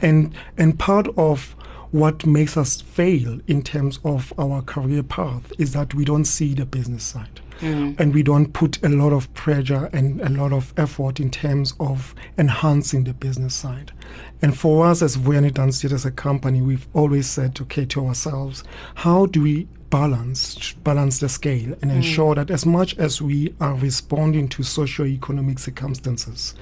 And 0.00 0.34
and 0.58 0.78
part 0.78 1.08
of 1.16 1.54
what 1.90 2.24
makes 2.24 2.56
us 2.56 2.80
fail 2.80 3.38
in 3.46 3.62
terms 3.62 4.00
of 4.04 4.32
our 4.38 4.62
career 4.62 5.02
path 5.02 5.52
is 5.58 5.72
that 5.74 5.92
we 5.94 6.04
don't 6.06 6.24
see 6.24 6.54
the 6.54 6.64
business 6.64 7.04
side 7.04 7.41
and 7.62 8.12
we 8.12 8.22
don't 8.22 8.52
put 8.52 8.82
a 8.82 8.88
lot 8.88 9.12
of 9.12 9.32
pressure 9.34 9.88
and 9.92 10.20
a 10.20 10.28
lot 10.28 10.52
of 10.52 10.74
effort 10.76 11.20
in 11.20 11.30
terms 11.30 11.74
of 11.78 12.14
enhancing 12.36 13.04
the 13.04 13.14
business 13.14 13.54
side. 13.54 13.92
And 14.40 14.58
for 14.58 14.86
us 14.86 15.02
as 15.02 15.16
Vuyani 15.16 15.54
Dance 15.54 15.80
Theatre 15.80 15.94
as 15.94 16.04
a 16.04 16.10
company, 16.10 16.60
we've 16.60 16.88
always 16.92 17.28
said, 17.28 17.60
okay, 17.60 17.84
to 17.86 18.06
ourselves, 18.06 18.64
how 18.96 19.26
do 19.26 19.42
we 19.42 19.68
balance 19.90 20.72
balance 20.84 21.18
the 21.18 21.28
scale 21.28 21.74
and 21.82 21.92
ensure 21.92 22.34
that 22.34 22.50
as 22.50 22.64
much 22.64 22.96
as 22.96 23.20
we 23.20 23.54
are 23.60 23.74
responding 23.74 24.48
to 24.48 24.62
socio-economic 24.62 25.58
circumstances, 25.58 26.54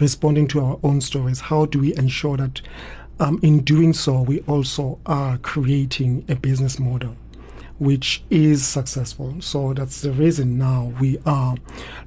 responding 0.00 0.48
to 0.48 0.60
our 0.60 0.78
own 0.82 1.00
stories, 1.00 1.40
how 1.40 1.64
do 1.64 1.78
we 1.78 1.94
ensure 1.96 2.36
that 2.36 2.60
um, 3.20 3.38
in 3.40 3.60
doing 3.60 3.92
so 3.92 4.22
we 4.22 4.40
also 4.40 4.98
are 5.06 5.38
creating 5.38 6.24
a 6.28 6.34
business 6.34 6.80
model 6.80 7.16
which 7.82 8.22
is 8.30 8.64
successful. 8.64 9.34
So 9.40 9.74
that's 9.74 10.02
the 10.02 10.12
reason 10.12 10.56
now 10.56 10.92
we 11.00 11.18
are 11.26 11.56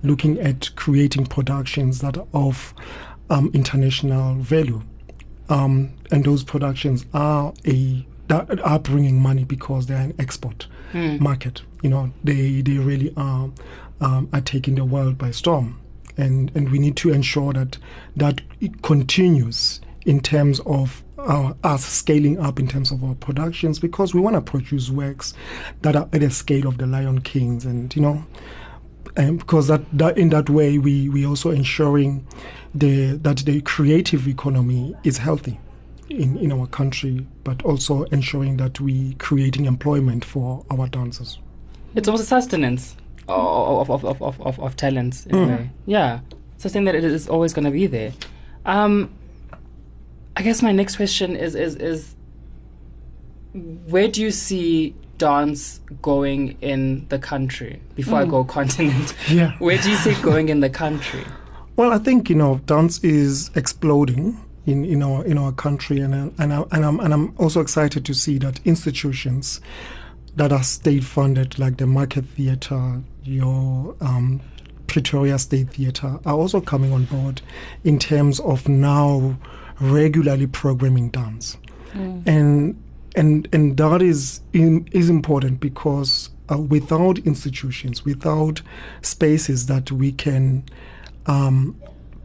looking 0.04 0.40
at 0.40 0.74
creating 0.76 1.26
productions 1.26 2.00
that 2.00 2.18
are 2.18 2.28
of 2.34 2.74
um, 3.30 3.52
international 3.54 4.36
value. 4.36 4.82
Um, 5.50 5.92
and 6.12 6.24
those 6.24 6.44
productions 6.44 7.06
are 7.14 7.54
a 7.68 8.06
that 8.28 8.60
are 8.62 8.80
bringing 8.80 9.22
money 9.22 9.44
because 9.44 9.86
they're 9.86 9.98
an 10.02 10.16
export 10.18 10.68
market. 11.20 11.62
You 11.84 11.90
know, 11.90 12.12
they 12.24 12.62
they 12.62 12.78
really 12.78 13.14
are 13.18 13.50
um, 14.00 14.30
are 14.32 14.42
taking 14.42 14.76
the 14.76 14.86
world 14.86 15.18
by 15.18 15.32
storm, 15.32 15.80
and 16.18 16.52
and 16.56 16.70
we 16.72 16.80
need 16.80 16.96
to 16.98 17.12
ensure 17.12 17.52
that 17.54 17.78
that 18.16 18.42
it 18.62 18.82
continues 18.82 19.82
in 20.06 20.22
terms 20.22 20.62
of 20.62 21.04
our, 21.26 21.56
us 21.64 21.86
scaling 21.86 22.40
up 22.40 22.60
in 22.60 22.68
terms 22.68 22.92
of 22.92 23.04
our 23.04 23.16
productions 23.16 23.80
because 23.80 24.14
we 24.14 24.22
want 24.22 24.36
to 24.36 24.42
produce 24.42 24.90
works 24.90 25.34
that 25.82 25.96
are 25.96 26.08
at 26.14 26.22
the 26.22 26.30
scale 26.30 26.68
of 26.68 26.78
the 26.78 26.86
Lion 26.88 27.22
Kings 27.22 27.66
and 27.66 27.96
you 27.96 28.02
know 28.02 28.24
and 29.16 29.40
because 29.40 29.68
that, 29.68 29.82
that 29.98 30.18
in 30.18 30.30
that 30.30 30.50
way 30.50 30.78
we 30.78 31.10
we 31.10 31.26
also 31.26 31.52
ensuring 31.52 32.26
the 32.74 33.14
that 33.22 33.38
the 33.40 33.62
creative 33.62 34.28
economy 34.28 34.96
is 35.04 35.18
healthy 35.18 35.60
in, 36.10 36.38
in 36.38 36.52
our 36.52 36.68
country 36.68 37.26
but 37.44 37.62
also 37.64 38.04
ensuring 38.06 38.58
that 38.58 38.80
we 38.80 39.14
creating 39.16 39.66
employment 39.66 40.24
for 40.24 40.64
our 40.70 40.88
dancers 40.88 41.40
It's 41.96 42.08
also 42.08 42.24
sustenance 42.24 42.96
of 43.28 43.90
of 43.90 44.06
of 44.06 44.22
of, 44.22 44.42
of, 44.42 44.60
of 44.60 44.76
talents 44.76 45.26
in 45.26 45.36
a 45.36 45.48
way. 45.48 45.70
Yeah, 45.86 46.20
sustain 46.58 46.84
that 46.86 46.96
it 46.96 47.04
is 47.04 47.28
always 47.28 47.54
going 47.54 47.66
to 47.66 47.72
be 47.72 47.88
there. 47.88 48.12
Um, 48.66 49.10
I 50.38 50.42
guess 50.42 50.62
my 50.62 50.72
next 50.72 50.98
question 50.98 51.36
is 51.36 51.56
is 51.56 51.76
is 51.76 52.16
where 53.54 54.08
do 54.08 54.22
you 54.22 54.32
see 54.32 54.94
dance 55.18 55.80
going 56.02 56.58
in 56.62 57.08
the 57.08 57.18
country 57.18 57.82
before 57.96 58.20
I 58.20 58.26
go 58.26 58.44
continent? 58.44 59.16
yeah 59.30 59.52
Where 59.60 59.78
do 59.78 59.90
you 59.90 59.96
see 59.96 60.12
it 60.12 60.22
going 60.22 60.50
in 60.50 60.60
the 60.60 60.70
country? 60.70 61.24
Well, 61.78 61.92
I 61.92 61.98
think 61.98 62.30
you 62.30 62.36
know 62.36 62.60
dance 62.66 63.00
is 63.04 63.52
exploding 63.56 64.40
in, 64.66 64.84
in 64.86 65.04
our 65.04 65.24
in 65.26 65.38
our 65.38 65.52
country, 65.52 66.00
and 66.00 66.34
and 66.38 66.54
I, 66.54 66.64
and 66.72 66.86
I'm 66.86 67.00
and 67.00 67.14
I'm 67.14 67.34
also 67.38 67.62
excited 67.62 68.06
to 68.06 68.14
see 68.14 68.38
that 68.40 68.60
institutions 68.66 69.62
that 70.36 70.52
are 70.52 70.64
state 70.64 71.04
funded, 71.04 71.58
like 71.58 71.78
the 71.78 71.86
Market 71.86 72.26
Theatre, 72.26 73.02
your 73.24 73.96
um, 74.02 74.42
Pretoria 74.88 75.40
State 75.40 75.70
Theatre, 75.70 76.20
are 76.26 76.36
also 76.36 76.60
coming 76.60 76.92
on 76.92 77.06
board 77.06 77.42
in 77.86 78.00
terms 78.00 78.40
of 78.42 78.68
now 78.68 79.38
regularly 79.80 80.48
programming 80.48 81.10
dance, 81.10 81.58
and 82.26 82.82
and 83.16 83.48
and 83.54 83.78
that 83.78 84.02
is 84.02 84.42
in, 84.54 84.88
is 84.92 85.10
important 85.10 85.60
because 85.60 86.30
uh, 86.52 86.58
without 86.58 87.18
institutions, 87.20 88.04
without 88.06 88.62
spaces 89.02 89.68
that 89.68 89.92
we 89.92 90.12
can 90.12 90.64
um, 91.26 91.76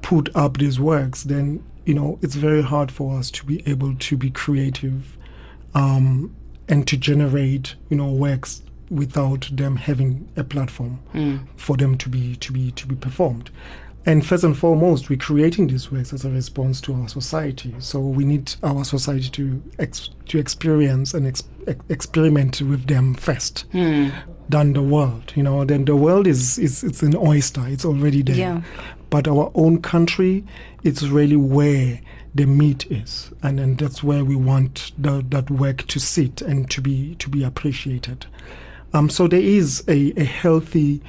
put 0.02 0.28
up 0.34 0.58
these 0.58 0.78
works, 0.80 1.22
then 1.24 1.64
you 1.86 1.94
know 1.94 2.18
it's 2.22 2.34
very 2.34 2.62
hard 2.62 2.90
for 2.90 3.16
us 3.18 3.30
to 3.30 3.44
be 3.44 3.62
able 3.66 3.94
to 3.96 4.16
be 4.16 4.30
creative 4.30 5.16
um, 5.74 6.34
and 6.68 6.86
to 6.88 6.96
generate 6.96 7.74
you 7.88 7.96
know 7.96 8.10
works 8.10 8.62
without 8.90 9.48
them 9.52 9.76
having 9.76 10.28
a 10.36 10.42
platform 10.42 10.98
for 11.56 11.76
them 11.76 11.96
to 11.96 12.08
be 12.08 12.34
to 12.36 12.52
be 12.52 12.72
to 12.72 12.86
be 12.86 12.96
performed. 12.96 13.50
And 14.06 14.24
first 14.26 14.44
and 14.44 14.56
foremost, 14.56 15.10
we're 15.10 15.18
creating 15.18 15.66
these 15.66 15.92
works 15.92 16.12
as 16.12 16.24
a 16.24 16.30
response 16.30 16.80
to 16.82 16.94
our 16.94 17.08
society. 17.08 17.74
So 17.80 18.00
we 18.00 18.24
need 18.24 18.54
our 18.62 18.84
society 18.84 19.28
to 19.30 19.62
ex- 19.78 20.10
to 20.28 20.38
experience 20.38 21.12
and 21.12 21.26
ex- 21.26 21.42
ex- 21.66 21.84
experiment 21.90 22.62
with 22.62 22.86
them 22.86 23.14
first 23.14 23.66
than 23.72 24.72
the 24.72 24.82
world. 24.82 25.32
You 25.36 25.42
know, 25.42 25.64
then 25.66 25.84
the 25.84 25.96
world 25.96 26.26
is, 26.26 26.58
is 26.58 26.82
it's 26.82 27.02
an 27.02 27.14
oyster. 27.14 27.62
It's 27.66 27.84
already 27.84 28.22
there. 28.22 28.36
Yeah. 28.36 28.62
But 29.10 29.28
our 29.28 29.50
own 29.54 29.82
country, 29.82 30.44
it's 30.82 31.02
really 31.02 31.36
where 31.36 32.00
the 32.34 32.46
meat 32.46 32.90
is, 32.90 33.30
and 33.42 33.58
then 33.58 33.74
that's 33.74 34.02
where 34.02 34.24
we 34.24 34.36
want 34.36 34.92
the, 34.96 35.24
that 35.30 35.50
work 35.50 35.86
to 35.88 35.98
sit 35.98 36.40
and 36.40 36.70
to 36.70 36.80
be 36.80 37.16
to 37.16 37.28
be 37.28 37.42
appreciated. 37.44 38.26
Um, 38.92 39.10
so 39.10 39.28
there 39.28 39.40
is 39.40 39.84
a, 39.88 40.12
a 40.16 40.24
healthy 40.24 41.02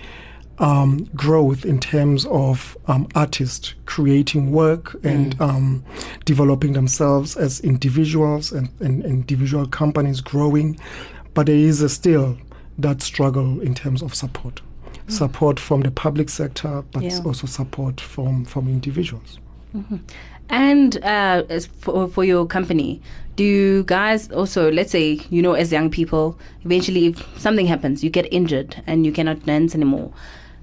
um, 0.59 1.05
growth 1.15 1.65
in 1.65 1.79
terms 1.79 2.25
of 2.27 2.77
um, 2.87 3.07
artists 3.15 3.73
creating 3.85 4.51
work 4.51 4.95
and 5.03 5.39
um, 5.41 5.83
developing 6.25 6.73
themselves 6.73 7.35
as 7.35 7.59
individuals 7.61 8.51
and, 8.51 8.69
and 8.79 9.03
individual 9.05 9.65
companies 9.67 10.21
growing. 10.21 10.79
But 11.33 11.47
there 11.47 11.55
is 11.55 11.81
a 11.81 11.89
still 11.89 12.37
that 12.77 13.01
struggle 13.01 13.59
in 13.61 13.73
terms 13.75 14.01
of 14.01 14.13
support. 14.13 14.61
Support 15.07 15.59
from 15.59 15.81
the 15.81 15.91
public 15.91 16.29
sector, 16.29 16.83
but 16.91 17.03
Yeah. 17.03 17.19
also 17.25 17.45
support 17.47 17.99
from, 17.99 18.45
from 18.45 18.67
individuals. 18.69 19.39
And 20.49 20.97
uh, 21.03 21.43
as 21.49 21.65
for, 21.65 22.07
for 22.07 22.23
your 22.23 22.45
company, 22.45 23.01
do 23.35 23.43
you 23.43 23.83
guys 23.83 24.29
also, 24.31 24.71
let's 24.71 24.91
say, 24.91 25.19
you 25.29 25.41
know, 25.41 25.53
as 25.53 25.71
young 25.71 25.89
people, 25.89 26.37
eventually 26.65 27.07
if 27.07 27.39
something 27.39 27.65
happens, 27.65 28.03
you 28.03 28.09
get 28.09 28.31
injured 28.31 28.81
and 28.87 29.05
you 29.05 29.11
cannot 29.11 29.45
dance 29.45 29.73
anymore, 29.75 30.11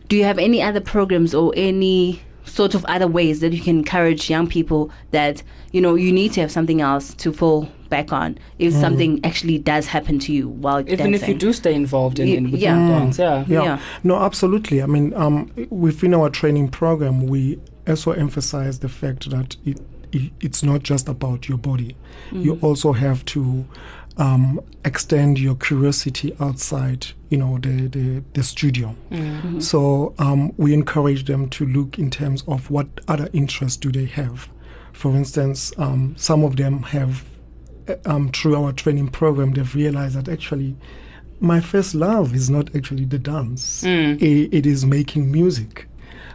do 0.08 0.16
you 0.16 0.24
have 0.24 0.38
any 0.38 0.62
other 0.62 0.80
programs 0.80 1.34
or 1.34 1.52
any 1.56 2.20
sort 2.44 2.74
of 2.74 2.84
other 2.86 3.06
ways 3.06 3.40
that 3.40 3.52
you 3.52 3.60
can 3.60 3.78
encourage 3.78 4.30
young 4.30 4.46
people 4.46 4.90
that, 5.10 5.42
you 5.72 5.80
know, 5.80 5.94
you 5.94 6.10
need 6.10 6.32
to 6.32 6.40
have 6.40 6.50
something 6.50 6.80
else 6.80 7.14
to 7.14 7.32
fall 7.32 7.68
back 7.88 8.12
on 8.12 8.38
if 8.58 8.72
something 8.74 9.24
actually 9.24 9.58
does 9.58 9.86
happen 9.86 10.18
to 10.18 10.32
you 10.32 10.48
while 10.48 10.80
Even 10.88 11.14
if 11.14 11.26
you 11.26 11.34
do 11.34 11.52
stay 11.52 11.74
involved 11.74 12.18
in, 12.18 12.28
in 12.28 12.50
with 12.50 12.60
yeah. 12.60 12.74
the 12.74 12.88
dance, 12.92 13.18
yeah. 13.18 13.44
Yeah. 13.48 13.62
Yeah. 13.62 13.80
No, 14.02 14.16
absolutely. 14.16 14.82
I 14.82 14.86
mean, 14.86 15.14
um, 15.14 15.50
within 15.70 16.14
our 16.14 16.30
training 16.30 16.68
program, 16.68 17.26
we 17.26 17.58
also 17.86 18.12
emphasize 18.12 18.80
the 18.80 18.88
fact 18.88 19.30
that 19.30 19.56
it, 19.64 19.80
it 20.12 20.32
it's 20.40 20.62
not 20.62 20.82
just 20.82 21.08
about 21.08 21.48
your 21.48 21.58
body. 21.58 21.96
You 22.32 22.58
also 22.60 22.92
have 22.92 23.24
to 23.26 23.66
um, 24.18 24.60
extend 24.84 25.38
your 25.38 25.54
curiosity 25.54 26.34
outside, 26.40 27.08
you 27.30 27.36
know, 27.38 27.58
the 27.58 27.88
the, 27.88 28.22
the 28.34 28.42
studio. 28.42 28.94
So 29.60 30.14
um, 30.18 30.52
we 30.56 30.72
encourage 30.74 31.24
them 31.24 31.48
to 31.50 31.66
look 31.66 31.98
in 31.98 32.10
terms 32.10 32.42
of 32.46 32.70
what 32.70 32.86
other 33.08 33.28
interests 33.32 33.76
do 33.76 33.90
they 33.92 34.06
have. 34.06 34.48
For 34.92 35.14
instance, 35.16 35.72
um, 35.78 36.14
some 36.16 36.42
of 36.44 36.56
them 36.56 36.82
have 36.84 37.24
uh, 37.88 37.94
um, 38.06 38.30
through 38.30 38.54
our 38.56 38.72
training 38.72 39.08
program, 39.08 39.52
they've 39.52 39.74
realized 39.74 40.16
that 40.16 40.28
actually 40.28 40.76
my 41.40 41.60
first 41.60 41.94
love 41.94 42.34
is 42.34 42.50
not 42.50 42.74
actually 42.76 43.04
the 43.04 43.18
dance, 43.18 43.84
I- 44.20 44.48
it 44.52 44.66
is 44.66 44.84
making 44.84 45.30
music. 45.30 45.87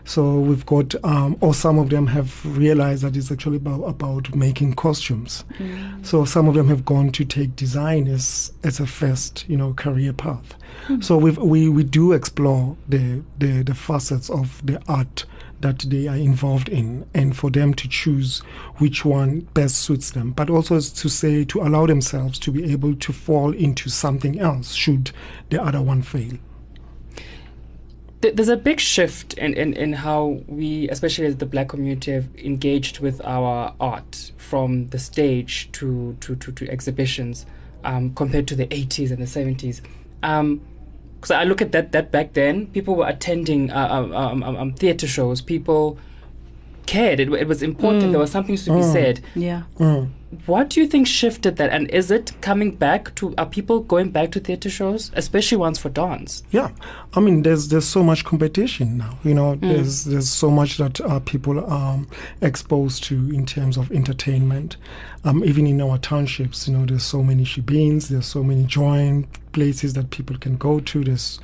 So 0.05 0.39
we've 0.39 0.65
got, 0.65 0.95
um, 1.05 1.37
or 1.39 1.53
some 1.53 1.79
of 1.79 1.89
them 1.89 2.07
have 2.07 2.45
realized 2.57 3.03
that 3.03 3.15
it's 3.15 3.31
actually 3.31 3.57
about, 3.57 3.83
about 3.83 4.35
making 4.35 4.73
costumes. 4.73 5.45
So 6.01 6.25
some 6.25 6.47
of 6.47 6.55
them 6.55 6.67
have 6.67 6.83
gone 6.83 7.11
to 7.13 7.23
take 7.23 7.55
design 7.55 8.07
as, 8.07 8.51
as 8.63 8.79
a 8.79 8.85
first, 8.85 9.45
you 9.47 9.55
know, 9.57 9.73
career 9.73 10.13
path. 10.13 10.55
So 10.99 11.17
we've, 11.17 11.37
we 11.37 11.69
we 11.69 11.83
do 11.83 12.11
explore 12.11 12.75
the, 12.89 13.23
the 13.37 13.63
the 13.63 13.75
facets 13.75 14.29
of 14.29 14.65
the 14.65 14.81
art 14.87 15.25
that 15.61 15.79
they 15.79 16.09
are 16.09 16.17
involved 16.17 16.67
in, 16.67 17.05
and 17.13 17.37
for 17.37 17.49
them 17.49 17.73
to 17.75 17.87
choose 17.87 18.39
which 18.79 19.05
one 19.05 19.41
best 19.53 19.77
suits 19.77 20.11
them. 20.11 20.31
But 20.31 20.49
also 20.49 20.81
to 20.81 21.09
say 21.09 21.45
to 21.45 21.61
allow 21.61 21.85
themselves 21.85 22.37
to 22.39 22.51
be 22.51 22.69
able 22.71 22.95
to 22.95 23.13
fall 23.13 23.53
into 23.53 23.89
something 23.89 24.39
else 24.39 24.73
should 24.73 25.11
the 25.49 25.63
other 25.63 25.81
one 25.81 26.01
fail. 26.01 26.33
Th- 28.23 28.33
There's 28.33 28.47
a 28.47 28.55
big 28.55 28.79
shift 28.79 29.33
in, 29.33 29.53
in, 29.53 29.73
in 29.73 29.91
how 29.91 30.39
we, 30.47 30.87
especially 30.87 31.25
as 31.25 31.35
the 31.35 31.45
black 31.45 31.67
community, 31.67 32.11
have 32.13 32.29
engaged 32.37 33.01
with 33.01 33.19
our 33.25 33.75
art 33.81 34.31
from 34.37 34.87
the 34.87 34.97
stage 34.97 35.69
to, 35.73 36.15
to, 36.21 36.37
to, 36.37 36.53
to 36.53 36.69
exhibitions 36.69 37.45
um, 37.83 38.13
compared 38.15 38.47
to 38.47 38.55
the 38.55 38.65
80s 38.67 39.11
and 39.11 39.17
the 39.19 39.25
70s. 39.25 39.81
Because 40.21 41.31
I 41.31 41.43
look 41.43 41.61
at 41.61 41.73
that, 41.73 41.91
that 41.91 42.11
back 42.13 42.31
then, 42.31 42.67
people 42.67 42.95
were 42.95 43.07
attending 43.09 43.69
uh, 43.71 43.89
um, 43.91 44.13
um, 44.13 44.41
um, 44.43 44.55
um, 44.55 44.73
theatre 44.73 45.05
shows, 45.07 45.41
people 45.41 45.97
cared, 46.85 47.19
it, 47.19 47.29
it 47.33 47.47
was 47.47 47.61
important, 47.61 48.03
there 48.11 48.19
was 48.21 48.31
something 48.31 48.55
to 48.55 48.73
be 48.73 48.83
said. 48.83 49.19
Yeah. 49.35 49.63
What 50.45 50.69
do 50.69 50.81
you 50.81 50.87
think 50.87 51.07
shifted 51.07 51.57
that? 51.57 51.69
And 51.71 51.89
is 51.91 52.11
it 52.11 52.31
coming 52.41 52.75
back 52.75 53.13
to, 53.15 53.33
are 53.37 53.45
people 53.45 53.79
going 53.81 54.11
back 54.11 54.31
to 54.31 54.39
theatre 54.39 54.69
shows, 54.69 55.11
especially 55.15 55.57
ones 55.57 55.79
for 55.79 55.89
dance? 55.89 56.43
Yeah, 56.51 56.69
I 57.13 57.19
mean, 57.19 57.43
there's 57.43 57.67
there's 57.69 57.85
so 57.87 58.03
much 58.03 58.23
competition 58.25 58.97
now. 58.97 59.17
You 59.23 59.33
know, 59.33 59.55
there's 59.55 60.05
there's 60.05 60.29
so 60.29 60.49
much 60.49 60.77
that 60.77 60.99
uh, 61.01 61.19
people 61.21 61.59
are 61.59 61.93
um, 61.93 62.07
exposed 62.41 63.03
to 63.05 63.15
in 63.31 63.45
terms 63.45 63.77
of 63.77 63.91
entertainment. 63.91 64.77
Um, 65.25 65.43
even 65.45 65.65
in 65.67 65.79
our 65.81 65.97
townships, 65.97 66.67
you 66.67 66.75
know, 66.77 66.85
there's 66.85 67.03
so 67.03 67.23
many 67.23 67.45
shebeens, 67.45 68.09
there's 68.09 68.25
so 68.25 68.43
many 68.43 68.63
joint 68.65 69.25
places 69.53 69.93
that 69.93 70.09
people 70.09 70.37
can 70.37 70.57
go 70.57 70.81
to. 70.81 71.03
There's 71.03 71.39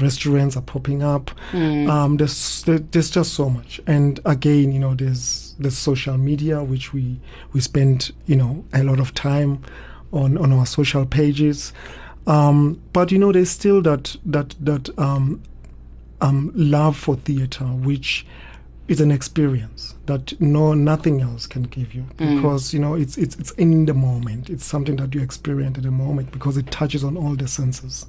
restaurants 0.00 0.56
are 0.56 0.62
popping 0.62 1.02
up. 1.02 1.30
Um, 1.52 2.16
there's 2.16 2.62
there- 2.64 2.78
there's 2.78 3.10
just 3.10 3.32
so 3.34 3.48
much. 3.48 3.80
And 3.86 4.20
again, 4.24 4.72
you 4.72 4.78
know, 4.78 4.94
there's 4.94 5.54
there's 5.58 5.78
social 5.78 6.18
media 6.18 6.62
which 6.62 6.92
we 6.92 7.20
we 7.52 7.60
spend 7.60 8.12
you 8.32 8.38
know 8.38 8.64
a 8.72 8.82
lot 8.82 8.98
of 8.98 9.12
time 9.12 9.62
on 10.10 10.38
on 10.38 10.54
our 10.54 10.64
social 10.64 11.04
pages. 11.04 11.74
Um, 12.26 12.80
but 12.94 13.12
you 13.12 13.18
know, 13.18 13.30
there's 13.30 13.50
still 13.50 13.82
that 13.82 14.16
that 14.24 14.54
that 14.58 14.98
um, 14.98 15.42
um, 16.22 16.50
love 16.54 16.96
for 16.96 17.16
theater, 17.16 17.66
which 17.66 18.24
is 18.88 19.02
an 19.02 19.10
experience 19.10 19.94
that 20.06 20.40
no 20.40 20.72
nothing 20.72 21.20
else 21.20 21.46
can 21.46 21.64
give 21.64 21.94
you 21.94 22.04
because 22.16 22.72
you 22.72 22.80
know 22.80 22.94
it's 22.94 23.18
it's 23.18 23.36
it's 23.36 23.50
in 23.52 23.84
the 23.84 23.92
moment. 23.92 24.48
It's 24.48 24.64
something 24.64 24.96
that 24.96 25.14
you 25.14 25.20
experience 25.20 25.76
at 25.76 25.84
the 25.84 25.90
moment 25.90 26.32
because 26.32 26.56
it 26.56 26.70
touches 26.70 27.04
on 27.04 27.18
all 27.18 27.36
the 27.36 27.46
senses. 27.46 28.06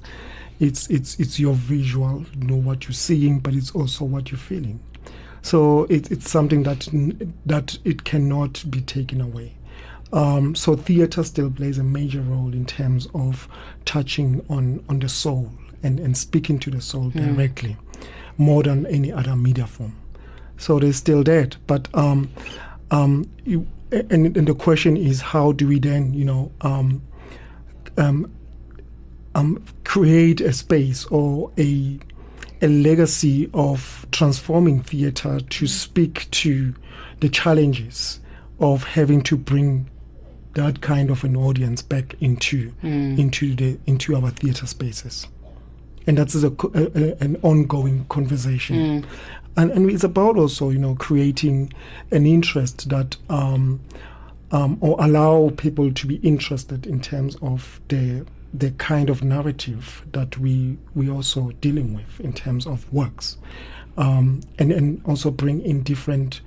It's 0.58 0.88
it's 0.88 1.20
it's 1.20 1.38
your 1.38 1.52
visual, 1.52 2.24
you 2.40 2.46
know 2.46 2.56
what 2.56 2.84
you're 2.84 2.94
seeing, 2.94 3.40
but 3.40 3.52
it's 3.52 3.72
also 3.72 4.06
what 4.06 4.30
you're 4.30 4.38
feeling. 4.38 4.80
So 5.42 5.84
it, 5.90 6.10
it's 6.10 6.30
something 6.30 6.62
that 6.62 6.88
that 7.44 7.76
it 7.84 8.04
cannot 8.04 8.64
be 8.70 8.80
taken 8.80 9.20
away. 9.20 9.52
Um, 10.14 10.54
so 10.54 10.76
theater 10.76 11.24
still 11.24 11.50
plays 11.50 11.76
a 11.76 11.82
major 11.82 12.22
role 12.22 12.52
in 12.52 12.64
terms 12.66 13.08
of 13.14 13.48
touching 13.84 14.46
on, 14.48 14.82
on 14.88 15.00
the 15.00 15.08
soul 15.08 15.50
and, 15.82 15.98
and 15.98 16.16
speaking 16.16 16.60
to 16.60 16.70
the 16.70 16.80
soul 16.80 17.10
directly, 17.10 17.76
more 18.38 18.62
than 18.62 18.86
any 18.86 19.10
other 19.12 19.34
media 19.34 19.66
form. 19.66 19.96
So 20.56 20.78
there's 20.78 20.96
still 20.96 21.24
that, 21.24 21.56
but 21.66 21.88
um, 21.94 22.30
um, 22.92 23.28
you, 23.44 23.66
and, 23.90 24.36
and 24.36 24.46
the 24.46 24.54
question 24.54 24.96
is, 24.96 25.20
how 25.20 25.50
do 25.50 25.66
we 25.66 25.80
then, 25.80 26.14
you 26.14 26.24
know, 26.24 26.52
um, 26.60 27.02
um, 27.98 28.32
um, 29.34 29.64
create 29.82 30.40
a 30.40 30.52
space 30.52 31.04
or 31.06 31.50
a 31.58 31.98
a 32.62 32.68
legacy 32.68 33.50
of 33.52 34.06
transforming 34.10 34.80
theater 34.80 35.40
to 35.40 35.66
speak 35.66 36.30
to 36.30 36.72
the 37.20 37.28
challenges 37.28 38.20
of 38.58 38.84
having 38.84 39.20
to 39.20 39.36
bring 39.36 39.90
that 40.54 40.80
kind 40.80 41.10
of 41.10 41.24
an 41.24 41.36
audience 41.36 41.82
back 41.82 42.14
into 42.20 42.72
into 42.82 43.54
the 43.54 43.78
into 43.86 44.14
our 44.16 44.30
theater 44.30 44.66
spaces. 44.66 45.26
And 46.06 46.18
that's 46.18 46.34
a, 46.34 46.48
a, 46.48 46.52
a- 46.74 47.16
an 47.24 47.36
ongoing 47.42 48.04
conversation. 48.10 49.06
And, 49.56 49.70
and 49.70 49.90
it's 49.90 50.04
about 50.04 50.36
also 50.36 50.70
you 50.70 50.78
know 50.78 50.94
creating 50.96 51.72
an 52.10 52.26
interest 52.26 52.88
that 52.90 53.16
um, 53.30 53.80
um, 54.50 54.78
or 54.80 54.96
allow 54.98 55.50
people 55.56 55.92
to 55.92 56.06
be 56.06 56.16
interested 56.16 56.86
in 56.86 57.00
terms 57.00 57.36
of 57.42 57.80
the 57.88 58.24
the 58.52 58.70
kind 58.72 59.10
of 59.10 59.22
narrative 59.24 60.04
that 60.12 60.38
we 60.38 60.76
we 60.94 61.10
also 61.10 61.50
dealing 61.60 61.94
with 61.94 62.20
in 62.20 62.32
terms 62.32 62.66
of 62.66 62.92
works, 62.92 63.36
um, 63.96 64.40
and 64.58 64.70
and 64.72 65.00
also 65.06 65.30
bring 65.30 65.60
in 65.62 65.82
different 65.82 66.40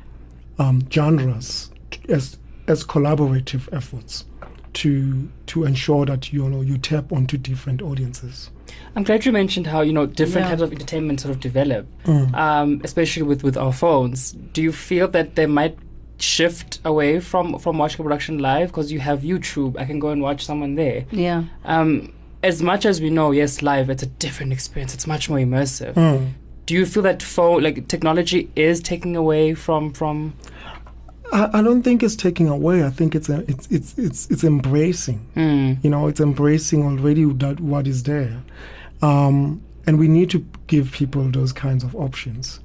um, 0.60 0.82
genres 0.92 1.70
t- 1.92 2.00
as 2.10 2.38
as 2.68 2.84
collaborative 2.84 3.68
efforts 3.72 4.26
to 4.74 5.28
to 5.48 5.64
ensure 5.64 6.06
that 6.06 6.32
you 6.34 6.48
know 6.50 6.62
you 6.62 6.78
tap 6.78 7.12
onto 7.12 7.38
different 7.38 7.82
audiences. 7.82 8.50
I'm 8.96 9.04
glad 9.04 9.26
you 9.26 9.32
mentioned 9.32 9.68
how 9.68 9.82
you 9.82 9.94
know 9.94 10.06
different 10.06 10.46
Yeah. 10.46 10.50
kinds 10.50 10.62
of 10.62 10.72
entertainment 10.72 11.22
sort 11.22 11.34
of 11.34 11.40
develop, 11.40 11.88
um, 12.34 12.82
especially 12.84 13.24
with 13.24 13.44
with 13.44 13.58
our 13.58 13.74
phones. 13.74 14.34
Do 14.54 14.62
you 14.62 14.72
feel 14.72 15.08
that 15.10 15.36
they 15.36 15.46
might 15.46 15.78
shift 16.20 16.80
away 16.84 17.20
from 17.20 17.58
from 17.60 17.78
watching 17.78 18.02
a 18.02 18.04
production 18.04 18.40
live 18.40 18.70
because 18.70 18.92
you 18.92 19.00
have 19.00 19.22
YouTube? 19.22 19.80
I 19.80 19.86
can 19.86 20.00
go 20.00 20.10
and 20.10 20.22
watch 20.22 20.46
someone 20.46 20.76
there. 20.76 21.06
Yeah. 21.12 21.44
Um, 21.66 22.12
as 22.44 22.62
much 22.62 22.86
as 22.86 23.02
we 23.02 23.10
know, 23.10 23.32
yes, 23.32 23.62
live 23.62 23.90
it's 23.90 24.04
a 24.04 24.08
different 24.08 24.52
experience. 24.54 24.94
It's 24.94 25.08
much 25.08 25.30
more 25.30 25.40
immersive. 25.40 25.94
Mm. 25.94 26.34
Do 26.66 26.74
you 26.74 26.86
feel 26.86 27.04
that 27.04 27.24
phone 27.24 27.64
like 27.64 27.88
technology 27.88 28.50
is 28.56 28.82
taking 28.82 29.16
away 29.16 29.54
from 29.56 29.92
from? 29.94 30.34
I, 31.32 31.60
I 31.60 31.62
don't 31.62 31.84
think 31.84 32.04
it's 32.04 32.16
taking 32.16 32.48
away. 32.48 32.84
I 32.84 32.90
think 32.90 33.16
it's 33.16 33.30
a, 33.30 33.40
it's 33.50 33.68
it's 33.70 33.98
it's 33.98 34.30
it's 34.30 34.44
embracing. 34.44 35.28
Mm, 35.36 35.84
you 35.84 35.90
know 35.90 36.08
it's 36.08 36.20
embracing 36.20 36.84
already 36.84 37.26
that 37.26 37.60
what 37.60 37.88
is 37.88 38.04
there 38.04 38.42
um, 39.02 39.62
and 39.86 40.00
we 40.00 40.08
need 40.08 40.30
to 40.32 40.46
give 40.68 40.92
people 40.92 41.24
those 41.30 41.54
kinds 41.54 41.84
of 41.84 41.96
options 41.96 42.60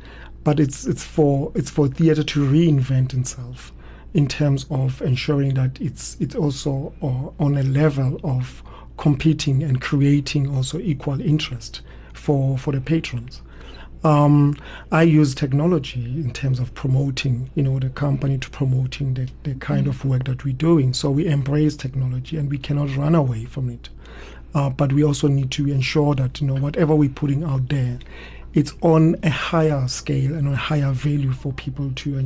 but 0.44 0.58
it's 0.58 0.86
it's 0.86 1.04
for 1.04 1.52
it's 1.54 1.70
for 1.70 1.88
theater 1.88 2.22
to 2.22 2.40
reinvent 2.44 3.14
itself 3.18 3.72
in 4.14 4.26
terms 4.28 4.66
of 4.70 5.00
ensuring 5.02 5.54
that 5.54 5.80
it's 5.80 6.16
it's 6.20 6.34
also 6.34 6.92
uh, 7.02 7.42
on 7.42 7.56
a 7.56 7.62
level 7.62 8.20
of 8.24 8.62
competing 8.96 9.62
and 9.62 9.80
creating 9.80 10.48
also 10.54 10.78
equal 10.78 11.20
interest 11.20 11.80
for 12.12 12.58
for 12.58 12.72
the 12.72 12.80
patrons 12.80 13.42
um, 14.04 14.56
I 14.90 15.02
use 15.02 15.34
technology 15.34 16.04
in 16.04 16.32
terms 16.32 16.58
of 16.58 16.74
promoting, 16.74 17.50
you 17.54 17.62
know, 17.62 17.78
the 17.78 17.90
company 17.90 18.38
to 18.38 18.50
promoting 18.50 19.14
the, 19.14 19.28
the 19.44 19.54
kind 19.56 19.86
of 19.86 20.04
work 20.04 20.24
that 20.24 20.44
we're 20.44 20.54
doing. 20.54 20.92
So 20.92 21.10
we 21.10 21.26
embrace 21.26 21.76
technology 21.76 22.36
and 22.36 22.50
we 22.50 22.58
cannot 22.58 22.96
run 22.96 23.14
away 23.14 23.44
from 23.44 23.70
it. 23.70 23.88
Uh, 24.54 24.70
but 24.70 24.92
we 24.92 25.02
also 25.04 25.28
need 25.28 25.50
to 25.52 25.70
ensure 25.70 26.14
that, 26.16 26.40
you 26.40 26.46
know, 26.46 26.56
whatever 26.56 26.94
we're 26.94 27.08
putting 27.08 27.44
out 27.44 27.68
there 27.68 27.98
it's 28.54 28.72
on 28.82 29.16
a 29.22 29.30
higher 29.30 29.88
scale 29.88 30.34
and 30.34 30.46
a 30.48 30.56
higher 30.56 30.92
value 30.92 31.32
for 31.32 31.52
people 31.52 31.90
to 31.92 32.18
uh, 32.18 32.22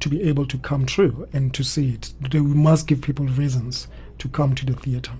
to 0.00 0.08
be 0.08 0.22
able 0.22 0.46
to 0.46 0.58
come 0.58 0.86
through 0.86 1.26
and 1.32 1.54
to 1.54 1.64
see 1.64 1.90
it. 1.90 2.12
We 2.32 2.40
must 2.40 2.86
give 2.86 3.00
people 3.00 3.26
reasons 3.26 3.88
to 4.18 4.28
come 4.28 4.54
to 4.54 4.66
the 4.66 4.74
theatre. 4.74 5.12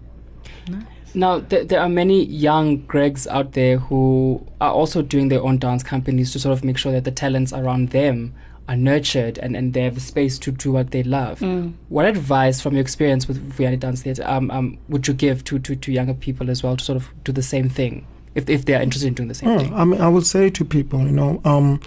Now, 1.16 1.40
th- 1.40 1.68
there 1.68 1.80
are 1.80 1.88
many 1.88 2.24
young 2.26 2.82
Gregs 2.82 3.26
out 3.26 3.52
there 3.52 3.78
who 3.78 4.46
are 4.60 4.70
also 4.70 5.00
doing 5.00 5.28
their 5.28 5.42
own 5.42 5.56
dance 5.58 5.82
companies 5.82 6.30
to 6.32 6.38
sort 6.38 6.52
of 6.52 6.62
make 6.62 6.76
sure 6.76 6.92
that 6.92 7.04
the 7.04 7.10
talents 7.10 7.54
around 7.54 7.88
them 7.90 8.34
are 8.68 8.76
nurtured 8.76 9.38
and, 9.38 9.56
and 9.56 9.72
they 9.72 9.82
have 9.84 9.96
a 9.96 10.00
space 10.00 10.38
to 10.40 10.50
do 10.52 10.72
what 10.72 10.90
they 10.90 11.02
love. 11.02 11.40
What 11.88 12.04
advice 12.04 12.60
from 12.60 12.74
your 12.74 12.82
experience 12.82 13.26
with 13.28 13.38
Vuyani 13.56 13.80
Dance 13.80 14.02
Theatre 14.02 14.24
um, 14.26 14.50
um, 14.50 14.76
would 14.90 15.08
you 15.08 15.14
give 15.14 15.42
to, 15.44 15.58
to, 15.60 15.74
to 15.74 15.90
younger 15.90 16.14
people 16.14 16.50
as 16.50 16.62
well 16.62 16.76
to 16.76 16.84
sort 16.84 16.96
of 16.96 17.08
do 17.24 17.32
the 17.32 17.42
same 17.42 17.68
thing 17.70 18.06
if, 18.34 18.50
if 18.50 18.66
they 18.66 18.74
are 18.74 18.82
interested 18.82 19.06
in 19.08 19.14
doing 19.14 19.28
the 19.28 19.34
same 19.34 19.50
Hmm, 19.50 19.58
thing? 19.58 19.74
I 19.74 19.84
mean, 19.84 20.00
I 20.02 20.08
would 20.08 20.26
say 20.26 20.50
to 20.50 20.64
people, 20.66 21.00
you 21.00 21.12
know, 21.12 21.40
um, 21.46 21.80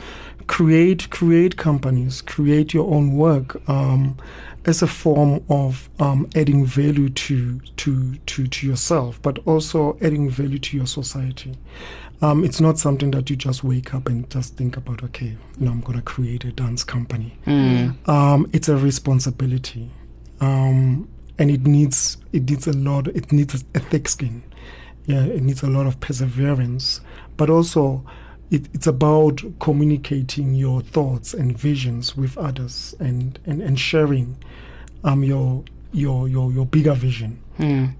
create 0.49 1.09
create 1.11 1.55
companies, 1.57 2.21
create 2.21 2.73
your 2.73 2.91
own 2.93 3.15
work 3.15 3.61
um, 3.69 4.17
as 4.65 4.81
a 4.81 4.87
form 4.87 5.41
of 5.47 5.89
um, 5.99 6.27
adding 6.35 6.65
value 6.65 7.07
to 7.09 7.59
to 7.77 8.15
to 8.25 8.47
to 8.47 8.67
yourself, 8.67 9.21
but 9.21 9.37
also 9.45 9.95
adding 10.01 10.29
value 10.29 10.57
to 10.57 10.75
your 10.75 10.87
society. 10.87 11.55
Um, 12.21 12.43
it's 12.43 12.59
not 12.59 12.77
something 12.77 13.11
that 13.11 13.29
you 13.29 13.37
just 13.37 13.63
wake 13.63 13.93
up 13.93 14.07
and 14.09 14.29
just 14.29 14.57
think 14.57 14.75
about. 14.75 15.03
Okay, 15.03 15.37
you 15.59 15.65
know, 15.65 15.71
I'm 15.71 15.81
going 15.81 15.97
to 15.97 16.03
create 16.03 16.43
a 16.43 16.51
dance 16.51 16.83
company. 16.83 17.37
Um, 18.07 18.49
it's 18.51 18.67
a 18.67 18.75
responsibility, 18.75 19.89
um, 20.41 21.07
and 21.37 21.51
it 21.51 21.61
needs 21.67 22.17
it 22.33 22.49
needs 22.49 22.65
a 22.65 22.73
lot. 22.73 23.07
It 23.07 23.31
needs 23.31 23.53
a 23.53 23.79
thick 23.79 24.09
skin 24.09 24.43
yeah, 25.05 25.23
it 25.23 25.41
needs 25.41 25.63
a 25.63 25.67
lot 25.67 25.87
of 25.87 25.99
perseverance, 25.99 27.01
but 27.35 27.49
also 27.49 28.05
it, 28.51 28.67
it's 28.73 28.87
about 28.87 29.41
communicating 29.59 30.53
your 30.53 30.81
thoughts 30.81 31.33
and 31.33 31.57
visions 31.57 32.17
with 32.17 32.37
others 32.37 32.95
and, 32.99 33.39
and, 33.45 33.61
and 33.61 33.79
sharing 33.79 34.37
um, 35.03 35.23
your, 35.23 35.63
your, 35.91 36.27
your, 36.27 36.51
your 36.51 36.65
bigger 36.65 36.93
vision 36.93 37.41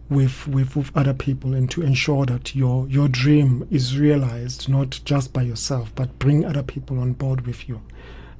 with, 0.10 0.48
with, 0.48 0.76
with 0.76 0.92
other 0.96 1.14
people 1.14 1.54
and 1.54 1.70
to 1.72 1.82
ensure 1.82 2.26
that 2.26 2.56
your, 2.56 2.88
your 2.88 3.08
dream 3.08 3.68
is 3.70 3.98
realized 3.98 4.70
not 4.70 5.00
just 5.04 5.34
by 5.34 5.42
yourself, 5.42 5.94
but 5.96 6.18
bring 6.18 6.46
other 6.46 6.64
people 6.64 7.00
on 7.00 7.14
board 7.14 7.46
with 7.46 7.68
you 7.68 7.82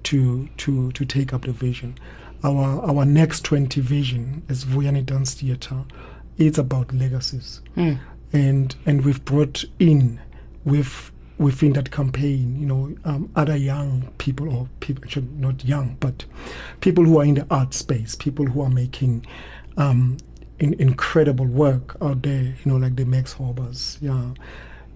to, 0.04 0.48
to, 0.58 0.91
to 0.93 1.06
take 1.06 1.34
up 1.34 1.41
the 1.41 1.52
vision. 1.52 1.98
Our, 2.43 2.82
our 2.89 3.06
next 3.06 3.43
20 3.43 3.82
vision 3.82 4.43
as 4.48 4.63
Vuyani 4.63 5.06
Dance 5.06 5.34
Theatre 5.34 5.84
is 6.38 6.58
about 6.58 6.93
legacies. 6.93 7.62
And 8.32 8.76
and 8.86 9.04
we've 9.04 9.24
brought 9.26 9.65
in 9.80 10.19
with 10.63 11.12
within 11.39 11.73
that 11.73 11.89
campaign, 11.89 12.60
you 12.60 12.65
know, 12.67 12.95
um, 13.06 13.32
other 13.36 13.56
young 13.56 14.12
people 14.17 14.54
or 14.54 14.67
people 14.82 15.04
actually 15.06 15.28
not 15.38 15.63
young, 15.63 15.95
but 15.99 16.25
people 16.82 17.06
who 17.06 17.19
are 17.19 17.23
in 17.23 17.34
the 17.36 17.47
art 17.49 17.73
space, 17.73 18.13
people 18.15 18.45
who 18.45 18.62
are 18.62 18.69
making 18.69 19.25
um, 19.78 20.17
in, 20.60 20.73
incredible 20.75 21.45
work 21.45 21.95
out 22.02 22.21
there, 22.21 22.43
you 22.43 22.65
know, 22.65 22.75
like 22.75 22.97
the 22.97 23.06
Max 23.06 23.34
Hobas, 23.34 23.97
yeah, 24.02 24.34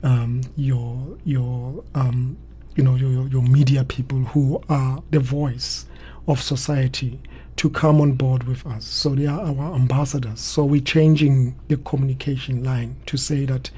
um, 0.04 0.42
your 0.58 1.18
your 1.24 1.82
um, 1.96 2.38
you 2.76 2.84
know 2.84 2.96
your, 2.96 3.10
your 3.10 3.28
your 3.30 3.42
media 3.42 3.86
people 3.86 4.20
who 4.20 4.62
are 4.68 5.02
the 5.12 5.22
voice 5.22 5.86
of 6.28 6.42
society 6.42 7.20
to 7.56 7.70
come 7.70 8.02
on 8.02 8.14
board 8.14 8.44
with 8.44 8.66
us. 8.68 8.84
So 8.84 9.10
they 9.16 9.28
are 9.28 9.40
our 9.40 9.76
ambassadors. 9.76 10.42
So 10.42 10.66
we're 10.66 10.82
changing 10.82 11.58
the 11.70 11.78
communication 11.78 12.64
line 12.64 12.98
to 13.06 13.16
say 13.16 13.46
that 13.46 13.70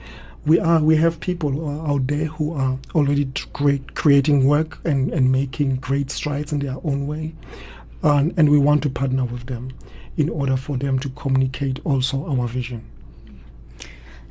we 0.46 0.60
are 0.60 0.82
we 0.82 0.96
have 0.96 1.20
people 1.20 1.50
who 1.52 1.70
out 1.92 2.08
there 2.08 2.26
who 2.26 2.54
are 2.54 2.78
already 2.94 3.26
great 3.54 3.96
creating 3.96 4.48
work 4.48 4.80
and, 4.86 5.12
and 5.12 5.32
making 5.32 5.78
great 5.78 6.12
strides 6.12 6.52
in 6.52 6.60
their 6.60 6.78
own 6.84 7.08
way. 7.08 7.34
And, 8.04 8.34
and 8.38 8.50
we 8.50 8.60
want 8.60 8.84
to 8.84 8.90
partner 8.90 9.26
with 9.26 9.48
them 9.48 9.72
in 10.18 10.30
order 10.30 10.56
for 10.56 10.78
them 10.78 11.00
to 11.00 11.10
communicate 11.10 11.80
also 11.84 12.26
our 12.28 12.48
vision. 12.48 12.86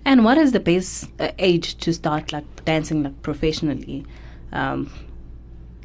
And 0.04 0.24
what 0.24 0.38
is 0.38 0.52
the 0.52 0.60
base 0.60 1.08
uh, 1.18 1.32
age 1.38 1.76
to 1.78 1.92
start 1.92 2.32
like 2.32 2.64
dancing 2.64 3.02
like 3.02 3.20
professionally? 3.22 4.06
Um, 4.52 4.90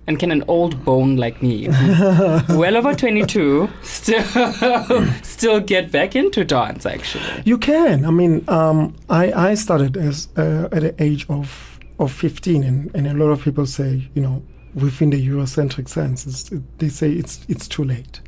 And 0.09 0.17
can 0.17 0.31
an 0.31 0.43
old 0.47 0.83
bone 0.83 1.17
like 1.17 1.39
me, 1.43 1.67
well 2.49 2.75
over 2.75 2.95
22, 2.95 3.69
still 3.83 4.23
still 5.21 5.59
get 5.59 5.91
back 5.91 6.15
into 6.15 6.43
dance 6.43 6.87
actually? 6.87 7.43
You 7.45 7.59
can. 7.59 8.05
I 8.05 8.09
mean, 8.09 8.43
um, 8.47 8.95
I 9.07 9.31
I 9.31 9.53
started 9.53 9.97
as 9.97 10.27
uh, 10.35 10.67
at 10.71 10.81
the 10.81 10.95
age 10.97 11.27
of 11.29 11.79
of 11.99 12.11
15, 12.11 12.63
and, 12.63 12.89
and 12.95 13.05
a 13.05 13.13
lot 13.13 13.29
of 13.29 13.43
people 13.43 13.67
say, 13.67 14.09
you 14.15 14.21
know, 14.23 14.41
within 14.73 15.11
the 15.11 15.27
Eurocentric 15.27 15.87
sense, 15.87 16.25
it's, 16.25 16.49
they 16.79 16.89
say 16.89 17.11
it's 17.11 17.45
it's 17.47 17.67
too 17.67 17.83
late. 17.83 18.19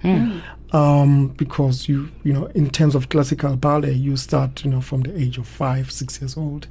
Um, 0.74 1.30
because 1.30 1.90
you 1.90 2.12
you 2.24 2.32
know, 2.32 2.46
in 2.54 2.70
terms 2.70 2.94
of 2.94 3.10
classical 3.10 3.56
ballet, 3.56 3.94
you 3.94 4.18
start 4.18 4.64
you 4.64 4.70
know 4.70 4.82
from 4.82 5.02
the 5.02 5.20
age 5.20 5.40
of 5.40 5.48
five, 5.48 5.90
six 5.90 6.22
years 6.22 6.38
old, 6.38 6.68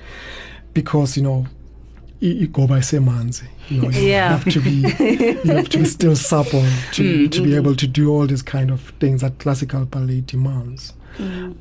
because 0.73 1.17
you 1.17 1.25
know. 1.25 1.47
You 2.21 2.33
you 2.33 2.47
go 2.49 2.67
by 2.67 2.81
semanzi, 2.81 3.45
you 3.69 3.81
know. 3.83 3.89
You 3.91 4.09
Yeah. 4.09 4.37
have 4.39 4.53
to 4.53 4.61
be, 4.61 4.71
you 4.71 5.53
have 5.57 5.69
to 5.71 5.79
be 5.79 5.85
still 5.87 6.15
supple 6.33 6.65
to, 6.93 7.29
to 7.29 7.43
be 7.43 7.55
able 7.57 7.75
to 7.77 7.87
do 7.87 8.11
all 8.13 8.27
these 8.27 8.43
kind 8.43 8.71
of 8.71 8.81
things 9.01 9.23
that 9.23 9.39
classical 9.39 9.85
ballet 9.87 10.21
demands. 10.21 10.93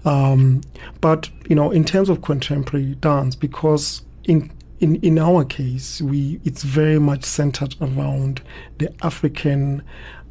Um, 0.05 0.61
but 1.01 1.29
you 1.49 1.55
know, 1.55 1.71
in 1.71 1.83
terms 1.83 2.09
of 2.09 2.21
contemporary 2.21 2.95
dance, 2.95 3.35
because 3.35 4.01
in 4.25 4.51
in 4.79 4.95
in 4.97 5.17
our 5.19 5.43
case, 5.45 6.01
we 6.01 6.39
it's 6.45 6.63
very 6.63 6.99
much 6.99 7.23
centered 7.25 7.75
around 7.81 8.41
the 8.77 8.93
African 9.03 9.81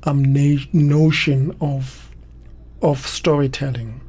um, 0.04 0.22
na- 0.32 0.62
notion 0.72 1.54
of 1.60 2.10
of 2.82 3.06
storytelling. 3.06 4.00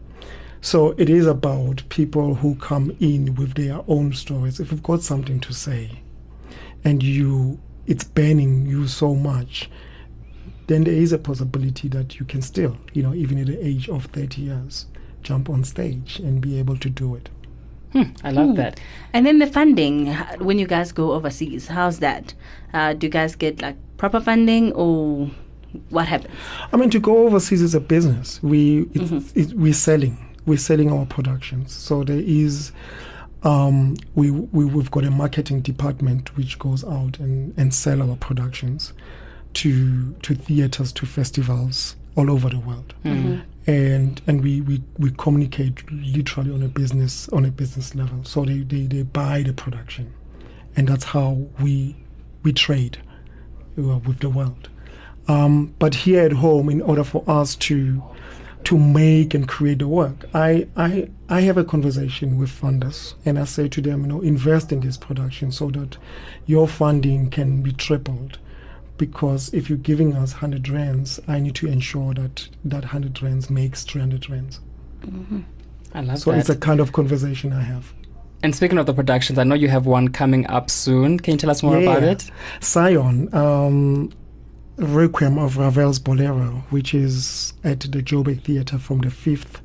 So 0.62 0.94
it 0.98 1.10
is 1.10 1.26
about 1.26 1.84
people 1.90 2.36
who 2.36 2.56
come 2.56 2.96
in 3.00 3.36
with 3.36 3.54
their 3.56 3.80
own 3.88 4.14
stories. 4.14 4.60
If 4.60 4.72
you've 4.72 4.84
got 4.84 5.02
something 5.02 5.40
to 5.42 5.54
say, 5.54 6.02
and 6.84 7.04
you 7.04 7.60
it's 7.88 8.04
burning 8.04 8.68
you 8.68 8.88
so 8.88 9.16
much, 9.16 9.70
then 10.68 10.84
there 10.84 10.94
is 10.94 11.12
a 11.12 11.18
possibility 11.18 11.88
that 11.88 12.20
you 12.20 12.26
can 12.26 12.42
still, 12.42 12.78
you 12.94 13.02
know, 13.02 13.16
even 13.16 13.40
at 13.40 13.48
the 13.48 13.66
age 13.66 13.90
of 13.90 14.06
30 14.06 14.42
years, 14.42 14.86
jump 15.24 15.50
on 15.50 15.64
stage 15.64 16.20
and 16.20 16.40
be 16.40 16.60
able 16.60 16.78
to 16.78 16.90
do 16.90 17.16
it. 17.16 17.30
Hmm, 17.92 18.04
I 18.24 18.30
love 18.30 18.50
hmm. 18.50 18.56
that. 18.56 18.80
and 19.14 19.26
then 19.26 19.40
the 19.40 19.48
funding 19.48 20.14
when 20.38 20.60
you 20.60 20.68
guys 20.68 20.92
go 20.92 21.14
overseas, 21.14 21.68
how's 21.68 21.98
that? 22.00 22.36
Uh, 22.72 22.94
do 22.94 23.08
you 23.08 23.12
guys 23.12 23.36
get 23.36 23.64
like 23.64 23.76
proper 23.98 24.20
funding 24.20 24.72
or 24.74 25.32
what 25.90 26.08
happens? 26.08 26.34
I 26.72 26.78
mean, 26.78 26.92
to 26.92 27.00
go 27.00 27.26
overseas 27.26 27.64
is 27.64 27.74
a 27.74 27.80
business. 27.80 28.42
We 28.44 28.82
it's, 28.94 29.10
mm-hmm. 29.10 29.40
it, 29.40 29.54
we're 29.54 29.74
selling. 29.74 30.18
We're 30.46 30.60
selling 30.60 30.92
our 30.92 31.08
productions. 31.08 31.74
So 31.74 32.04
there 32.04 32.20
is, 32.20 32.72
um, 33.44 33.96
we, 34.16 34.32
we 34.32 34.66
we've 34.66 34.92
got 34.92 35.06
a 35.06 35.12
marketing 35.12 35.62
department 35.62 36.36
which 36.36 36.60
goes 36.60 36.84
out 36.84 37.20
and, 37.20 37.54
and 37.58 37.74
sell 37.74 38.02
our 38.08 38.18
productions 38.18 38.94
to 39.54 40.14
to 40.22 40.36
theaters, 40.36 40.92
to 40.94 41.06
festivals 41.06 41.96
all 42.16 42.30
over 42.30 42.50
the 42.50 42.60
world. 42.60 42.94
And 43.68 44.22
and 44.28 44.44
we, 44.44 44.62
we, 44.62 44.82
we 44.98 45.12
communicate 45.12 45.90
literally 45.92 46.52
on 46.52 46.64
a 46.64 46.68
business 46.68 47.30
on 47.30 47.46
a 47.46 47.52
business 47.52 47.96
level. 47.96 48.24
So 48.24 48.44
they, 48.44 48.60
they, 48.60 48.88
they 48.88 49.04
buy 49.04 49.44
the 49.44 49.54
production, 49.54 50.14
and 50.76 50.88
that's 50.88 51.04
how 51.06 51.48
we 51.62 51.96
we 52.44 52.52
trade 52.54 52.98
uh, 53.78 54.00
with 54.00 54.20
the 54.20 54.30
world. 54.30 54.70
Um, 55.28 55.76
but 55.78 55.94
here 55.94 56.24
at 56.24 56.32
home, 56.34 56.70
in 56.70 56.82
order 56.82 57.04
for 57.04 57.24
us 57.28 57.56
to 57.58 58.02
to 58.66 58.78
make 58.78 59.34
and 59.34 59.48
create 59.48 59.80
the 59.80 59.88
work, 59.88 60.26
I, 60.34 60.68
I 60.76 61.10
I 61.30 61.42
have 61.42 61.58
a 61.58 61.64
conversation 61.64 62.38
with 62.38 62.50
funders, 62.50 63.14
and 63.26 63.40
I 63.40 63.46
say 63.46 63.68
to 63.70 63.82
them, 63.82 64.02
you 64.02 64.08
know, 64.08 64.22
invest 64.22 64.72
in 64.72 64.82
this 64.82 64.98
production 64.98 65.52
so 65.52 65.70
that 65.72 65.98
your 66.46 66.68
funding 66.68 67.30
can 67.30 67.62
be 67.62 67.72
tripled. 67.72 68.38
Because 68.98 69.54
if 69.54 69.70
you're 69.70 69.78
giving 69.78 70.14
us 70.14 70.34
100 70.34 70.68
rands, 70.68 71.20
I 71.28 71.40
need 71.40 71.56
to 71.56 71.68
ensure 71.68 72.14
that 72.16 72.50
that 72.66 72.82
100 72.84 73.22
rands 73.24 73.50
makes 73.50 73.84
300 73.86 74.30
rands. 74.30 74.60
I 75.94 76.02
love 76.02 76.20
So 76.20 76.32
that. 76.32 76.40
it's 76.40 76.50
a 76.50 76.56
kind 76.58 76.80
of 76.80 76.92
conversation 76.92 77.54
I 77.54 77.62
have. 77.62 77.94
and 78.44 78.54
speaking 78.56 78.78
of 78.78 78.86
the 78.86 78.94
productions, 78.94 79.40
I 79.40 79.44
know 79.46 79.56
you 79.56 79.70
have 79.70 79.86
one 79.86 80.10
coming 80.10 80.46
up 80.48 80.70
soon. 80.70 81.20
Can 81.20 81.34
you 81.34 81.38
tell 81.38 81.50
us 81.50 81.64
more 81.64 81.78
about 81.78 82.04
it? 82.04 82.30
Cion, 82.62 83.34
um, 83.34 84.12
Requiem 84.80 85.38
of 85.38 85.58
Ravel's 85.58 86.00
Bolero, 86.00 86.64
which 86.70 86.94
is 86.94 87.54
at 87.64 87.82
the 87.82 88.02
Joburg 88.02 88.44
Theatre 88.44 88.80
from 88.80 89.00
the 89.00 89.10
5th 89.10 89.62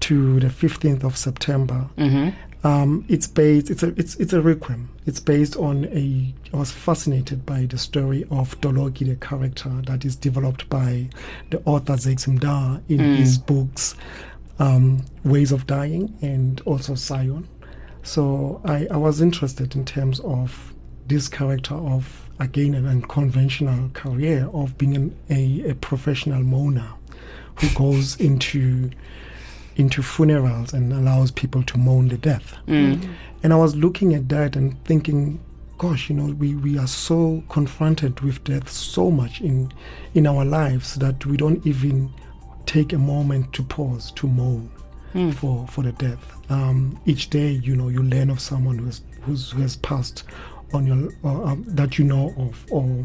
to 0.00 0.40
the 0.40 0.48
15th 0.48 1.04
of 1.04 1.16
September. 1.16 1.88
Mm-hmm. 1.96 2.66
Um, 2.66 3.04
it's 3.08 3.26
based. 3.26 3.70
It's 3.70 3.82
a. 3.82 3.88
It's 3.98 4.16
it's 4.16 4.34
a 4.34 4.42
requiem. 4.42 4.90
It's 5.06 5.18
based 5.18 5.56
on 5.56 5.86
a. 5.86 6.34
I 6.52 6.56
was 6.58 6.70
fascinated 6.70 7.46
by 7.46 7.64
the 7.64 7.78
story 7.78 8.24
of 8.30 8.60
Toloki, 8.60 9.06
the 9.06 9.16
character 9.16 9.70
that 9.86 10.04
is 10.04 10.14
developed 10.14 10.68
by 10.68 11.08
the 11.48 11.62
author 11.64 11.94
Zakes 11.94 12.28
Mda 12.28 12.82
in 12.90 12.98
his 12.98 13.38
books, 13.38 13.94
um, 14.58 15.02
Ways 15.24 15.52
of 15.52 15.66
Dying 15.66 16.14
and 16.20 16.60
also 16.66 16.94
Cion. 16.94 17.48
So 18.02 18.60
I, 18.64 18.86
I 18.90 18.96
was 18.96 19.22
interested 19.22 19.74
in 19.74 19.86
terms 19.86 20.20
of 20.20 20.74
this 21.06 21.28
character 21.28 21.74
of 21.74 22.29
again 22.40 22.74
an 22.74 22.86
unconventional 22.86 23.90
career 23.90 24.48
of 24.52 24.76
being 24.78 24.96
an, 24.96 25.16
a, 25.28 25.70
a 25.70 25.74
professional 25.76 26.42
mourner 26.42 26.88
who 27.56 27.68
goes 27.74 28.16
into 28.18 28.90
into 29.76 30.02
funerals 30.02 30.72
and 30.72 30.92
allows 30.92 31.30
people 31.30 31.62
to 31.62 31.78
mourn 31.78 32.08
the 32.08 32.18
death. 32.18 32.56
Mm. 32.66 33.08
And 33.42 33.52
I 33.52 33.56
was 33.56 33.76
looking 33.76 34.14
at 34.14 34.28
that 34.28 34.56
and 34.56 34.82
thinking, 34.84 35.40
gosh, 35.78 36.10
you 36.10 36.16
know, 36.16 36.34
we, 36.34 36.54
we 36.56 36.76
are 36.78 36.86
so 36.88 37.42
confronted 37.48 38.20
with 38.20 38.42
death 38.44 38.68
so 38.68 39.10
much 39.10 39.40
in 39.40 39.72
in 40.14 40.26
our 40.26 40.44
lives 40.44 40.96
that 40.96 41.24
we 41.24 41.36
don't 41.36 41.64
even 41.66 42.10
take 42.66 42.92
a 42.92 42.98
moment 42.98 43.52
to 43.54 43.62
pause 43.62 44.10
to 44.12 44.26
mourn 44.26 44.70
Mm. 45.14 45.34
for 45.34 45.66
for 45.66 45.82
the 45.82 45.90
death. 45.90 46.22
Um, 46.50 46.96
each 47.04 47.30
day, 47.30 47.50
you 47.50 47.74
know, 47.74 47.88
you 47.88 48.00
learn 48.00 48.30
of 48.30 48.38
someone 48.38 48.78
who 48.78 48.84
has 48.86 49.00
who's, 49.22 49.50
who 49.50 49.60
has 49.62 49.74
passed 49.78 50.22
on 50.72 50.86
your 50.86 51.12
or, 51.22 51.48
um, 51.48 51.64
that 51.66 51.98
you 51.98 52.04
know 52.04 52.34
of, 52.36 52.66
or 52.70 53.04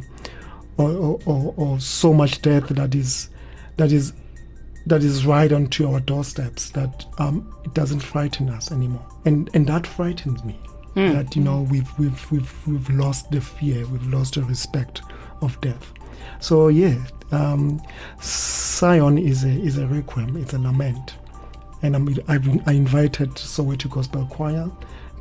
or, 0.78 0.92
or 0.92 1.20
or 1.26 1.54
or 1.58 1.80
so 1.80 2.14
much 2.14 2.42
death 2.42 2.68
that 2.70 2.96
is 2.96 3.30
that 3.78 3.92
is 3.92 4.14
that 4.88 5.04
is 5.04 5.26
right 5.26 5.52
onto 5.52 5.92
our 5.92 6.00
doorsteps 6.00 6.70
that 6.72 7.06
um, 7.18 7.56
it 7.64 7.74
doesn't 7.74 8.02
frighten 8.02 8.50
us 8.50 8.72
anymore, 8.72 9.06
and 9.26 9.50
and 9.54 9.68
that 9.68 9.88
frightens 9.88 10.44
me. 10.44 10.60
Mm. 10.96 11.14
That 11.14 11.36
you 11.36 11.42
know 11.44 11.68
we've 11.70 11.90
we've 12.00 12.32
we've 12.32 12.68
we've 12.68 12.90
lost 12.90 13.32
the 13.32 13.42
fear, 13.42 13.86
we've 13.88 14.08
lost 14.08 14.36
the 14.36 14.44
respect 14.44 15.02
of 15.42 15.60
death. 15.62 15.92
So 16.40 16.68
yeah, 16.68 16.98
um, 17.32 17.82
Cion 18.22 19.18
is 19.18 19.44
a 19.44 19.50
is 19.50 19.78
a 19.78 19.88
requiem, 19.88 20.38
it's 20.38 20.54
a 20.54 20.60
lament, 20.60 21.16
and 21.82 21.96
I'm, 21.96 22.08
I've 22.28 22.68
I 22.68 22.74
invited 22.74 23.32
Soweto 23.32 23.90
Gospel 23.90 24.26
Choir 24.28 24.70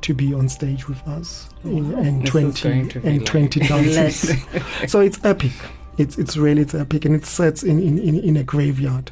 to 0.04 0.14
be 0.14 0.32
on 0.34 0.48
stage 0.48 0.88
with 0.88 1.00
us 1.08 1.48
in, 1.64 1.92
in 1.98 2.20
This 2.20 2.30
twenty 2.30 2.68
going 2.68 2.88
to 2.90 3.00
be 3.00 3.08
and 3.08 3.18
like- 3.18 3.26
twenty 3.26 3.60
dances. 3.68 4.34
so 4.86 5.00
it's 5.00 5.22
epic. 5.24 5.52
It's 5.98 6.18
it's 6.18 6.36
really 6.36 6.62
it's 6.62 6.74
epic, 6.74 7.04
and 7.04 7.14
it 7.14 7.24
sets 7.26 7.62
in 7.62 7.78
in, 7.80 7.98
in 7.98 8.18
in 8.18 8.36
a 8.36 8.42
graveyard, 8.44 9.10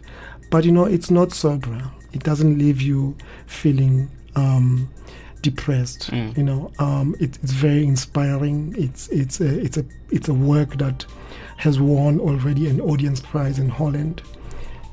but 0.51 0.65
you 0.65 0.73
know 0.73 0.85
it's 0.85 1.11
not 1.11 1.33
sober. 1.33 1.83
It 2.13 2.23
doesn't 2.25 2.59
leave 2.59 2.81
you 2.83 3.17
feeling 3.47 4.11
um, 4.37 4.91
depressed. 5.41 6.11
Mm. 6.11 6.37
You 6.37 6.43
know, 6.43 6.71
um, 6.79 7.15
it, 7.21 7.39
it's 7.43 7.53
very 7.53 7.85
inspiring. 7.85 8.75
It's 8.77 9.09
it's 9.09 9.41
a 9.41 9.61
it's 9.61 9.77
a 9.79 9.85
it's 10.11 10.29
a 10.29 10.35
work 10.35 10.77
that 10.79 11.07
has 11.57 11.79
won 11.81 12.19
already 12.21 12.67
an 12.69 12.81
audience 12.81 13.21
prize 13.21 13.59
in 13.59 13.69
Holland. 13.69 14.23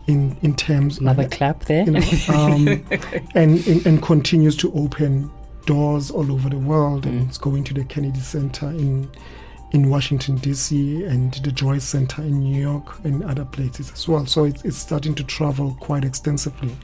In 0.07 0.37
in 0.41 0.55
terms 0.55 0.99
Another 0.99 1.23
of, 1.23 1.31
clap 1.31 1.65
there. 1.65 1.83
you 1.85 1.91
know, 1.91 2.01
um, 2.29 2.67
and, 3.35 3.67
and 3.67 3.85
and 3.85 4.01
continues 4.01 4.55
to 4.57 4.71
open 4.73 5.29
doors 5.73 6.11
all 6.11 6.31
over 6.31 6.49
the 6.49 6.57
world. 6.71 7.05
And 7.05 7.21
Mm. 7.21 7.27
it's 7.27 7.37
going 7.47 7.63
to 7.65 7.73
the 7.73 7.83
Kennedy 7.93 8.19
Center 8.21 8.67
in 8.85 9.07
in 9.71 9.81
Washington 9.89 10.35
D.C. 10.37 11.03
and 11.05 11.31
the 11.45 11.51
Joyce 11.51 11.83
Center 11.83 12.23
in 12.23 12.39
New 12.39 12.59
York 12.71 12.87
and 13.03 13.23
other 13.31 13.45
places 13.45 13.91
as 13.93 14.07
well. 14.07 14.25
So 14.25 14.45
it's, 14.45 14.63
it's 14.65 14.77
starting 14.77 15.13
to 15.15 15.23
travel 15.23 15.77
quite 15.79 16.03
extensively. 16.03 16.75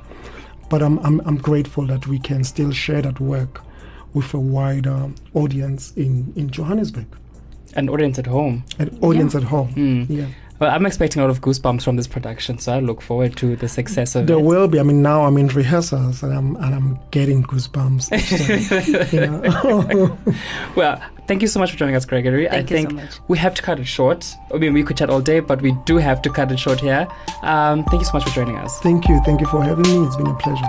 But 0.69 0.81
I'm, 0.83 0.99
I'm 1.07 1.19
I'm 1.27 1.37
grateful 1.49 1.87
that 1.87 2.05
we 2.07 2.19
can 2.19 2.43
still 2.43 2.71
share 2.71 3.01
that 3.01 3.19
work 3.19 3.61
with 4.13 4.33
a 4.35 4.39
wider 4.39 4.99
audience 5.33 5.93
in 5.95 6.31
in 6.35 6.49
Johannesburg, 6.57 7.07
An 7.75 7.89
audience 7.89 8.19
at 8.19 8.27
home. 8.27 8.63
an 8.79 8.89
audience 9.01 9.33
at 9.37 9.43
home. 9.43 9.69
Mm. 9.75 10.05
Yeah. 10.09 10.27
Well, 10.59 10.71
I'm 10.71 10.85
expecting 10.85 11.21
a 11.21 11.25
lot 11.25 11.31
of 11.31 11.41
goosebumps 11.41 11.83
from 11.83 11.97
this 11.97 12.07
production, 12.07 12.59
so 12.59 12.71
I 12.73 12.79
look 12.79 13.01
forward 13.01 13.35
to 13.37 13.57
the 13.57 13.67
success 13.67 14.15
of 14.15 14.25
There 14.27 14.37
it. 14.37 14.39
There 14.39 14.47
will 14.47 14.67
be. 14.69 14.79
I 14.79 14.83
mean, 14.83 15.01
now 15.01 15.25
I'm 15.25 15.37
in 15.37 15.47
rehearsals 15.49 16.23
and 16.23 16.33
I'm 16.33 16.55
and 16.57 16.73
I'm 16.73 16.99
getting 17.11 17.43
goosebumps. 17.43 18.11
each 18.15 18.29
time, 19.09 19.09
you 19.11 19.27
know? 19.27 20.17
Well, 20.77 21.01
thank 21.27 21.41
you 21.41 21.47
so 21.49 21.59
much 21.59 21.71
for 21.71 21.77
joining 21.77 21.95
us, 21.95 22.05
Gregory. 22.05 22.47
Thank 22.47 22.53
I 22.53 22.59
you 22.59 22.65
think 22.67 22.89
so 22.91 22.95
much. 22.95 23.19
we 23.27 23.37
have 23.37 23.53
to 23.55 23.61
cut 23.61 23.79
it 23.79 23.85
short. 23.85 24.25
I 24.53 24.57
mean, 24.57 24.71
we 24.73 24.83
could 24.83 24.97
chat 24.97 25.09
all 25.09 25.21
day, 25.21 25.41
but 25.41 25.61
we 25.61 25.73
do 25.85 25.97
have 25.97 26.21
to 26.21 26.29
cut 26.29 26.51
it 26.51 26.59
short 26.59 26.79
here. 26.79 27.05
Um, 27.41 27.83
thank 27.85 27.99
you 28.01 28.05
so 28.05 28.13
much 28.13 28.23
for 28.23 28.31
joining 28.31 28.55
us. 28.57 28.79
thank 28.79 29.09
you, 29.09 29.19
thank 29.25 29.41
you 29.41 29.47
for 29.47 29.61
having 29.61 29.83
me. 29.83 30.05
It's 30.07 30.15
been 30.15 30.27
a 30.27 30.35
pleasure. 30.35 30.65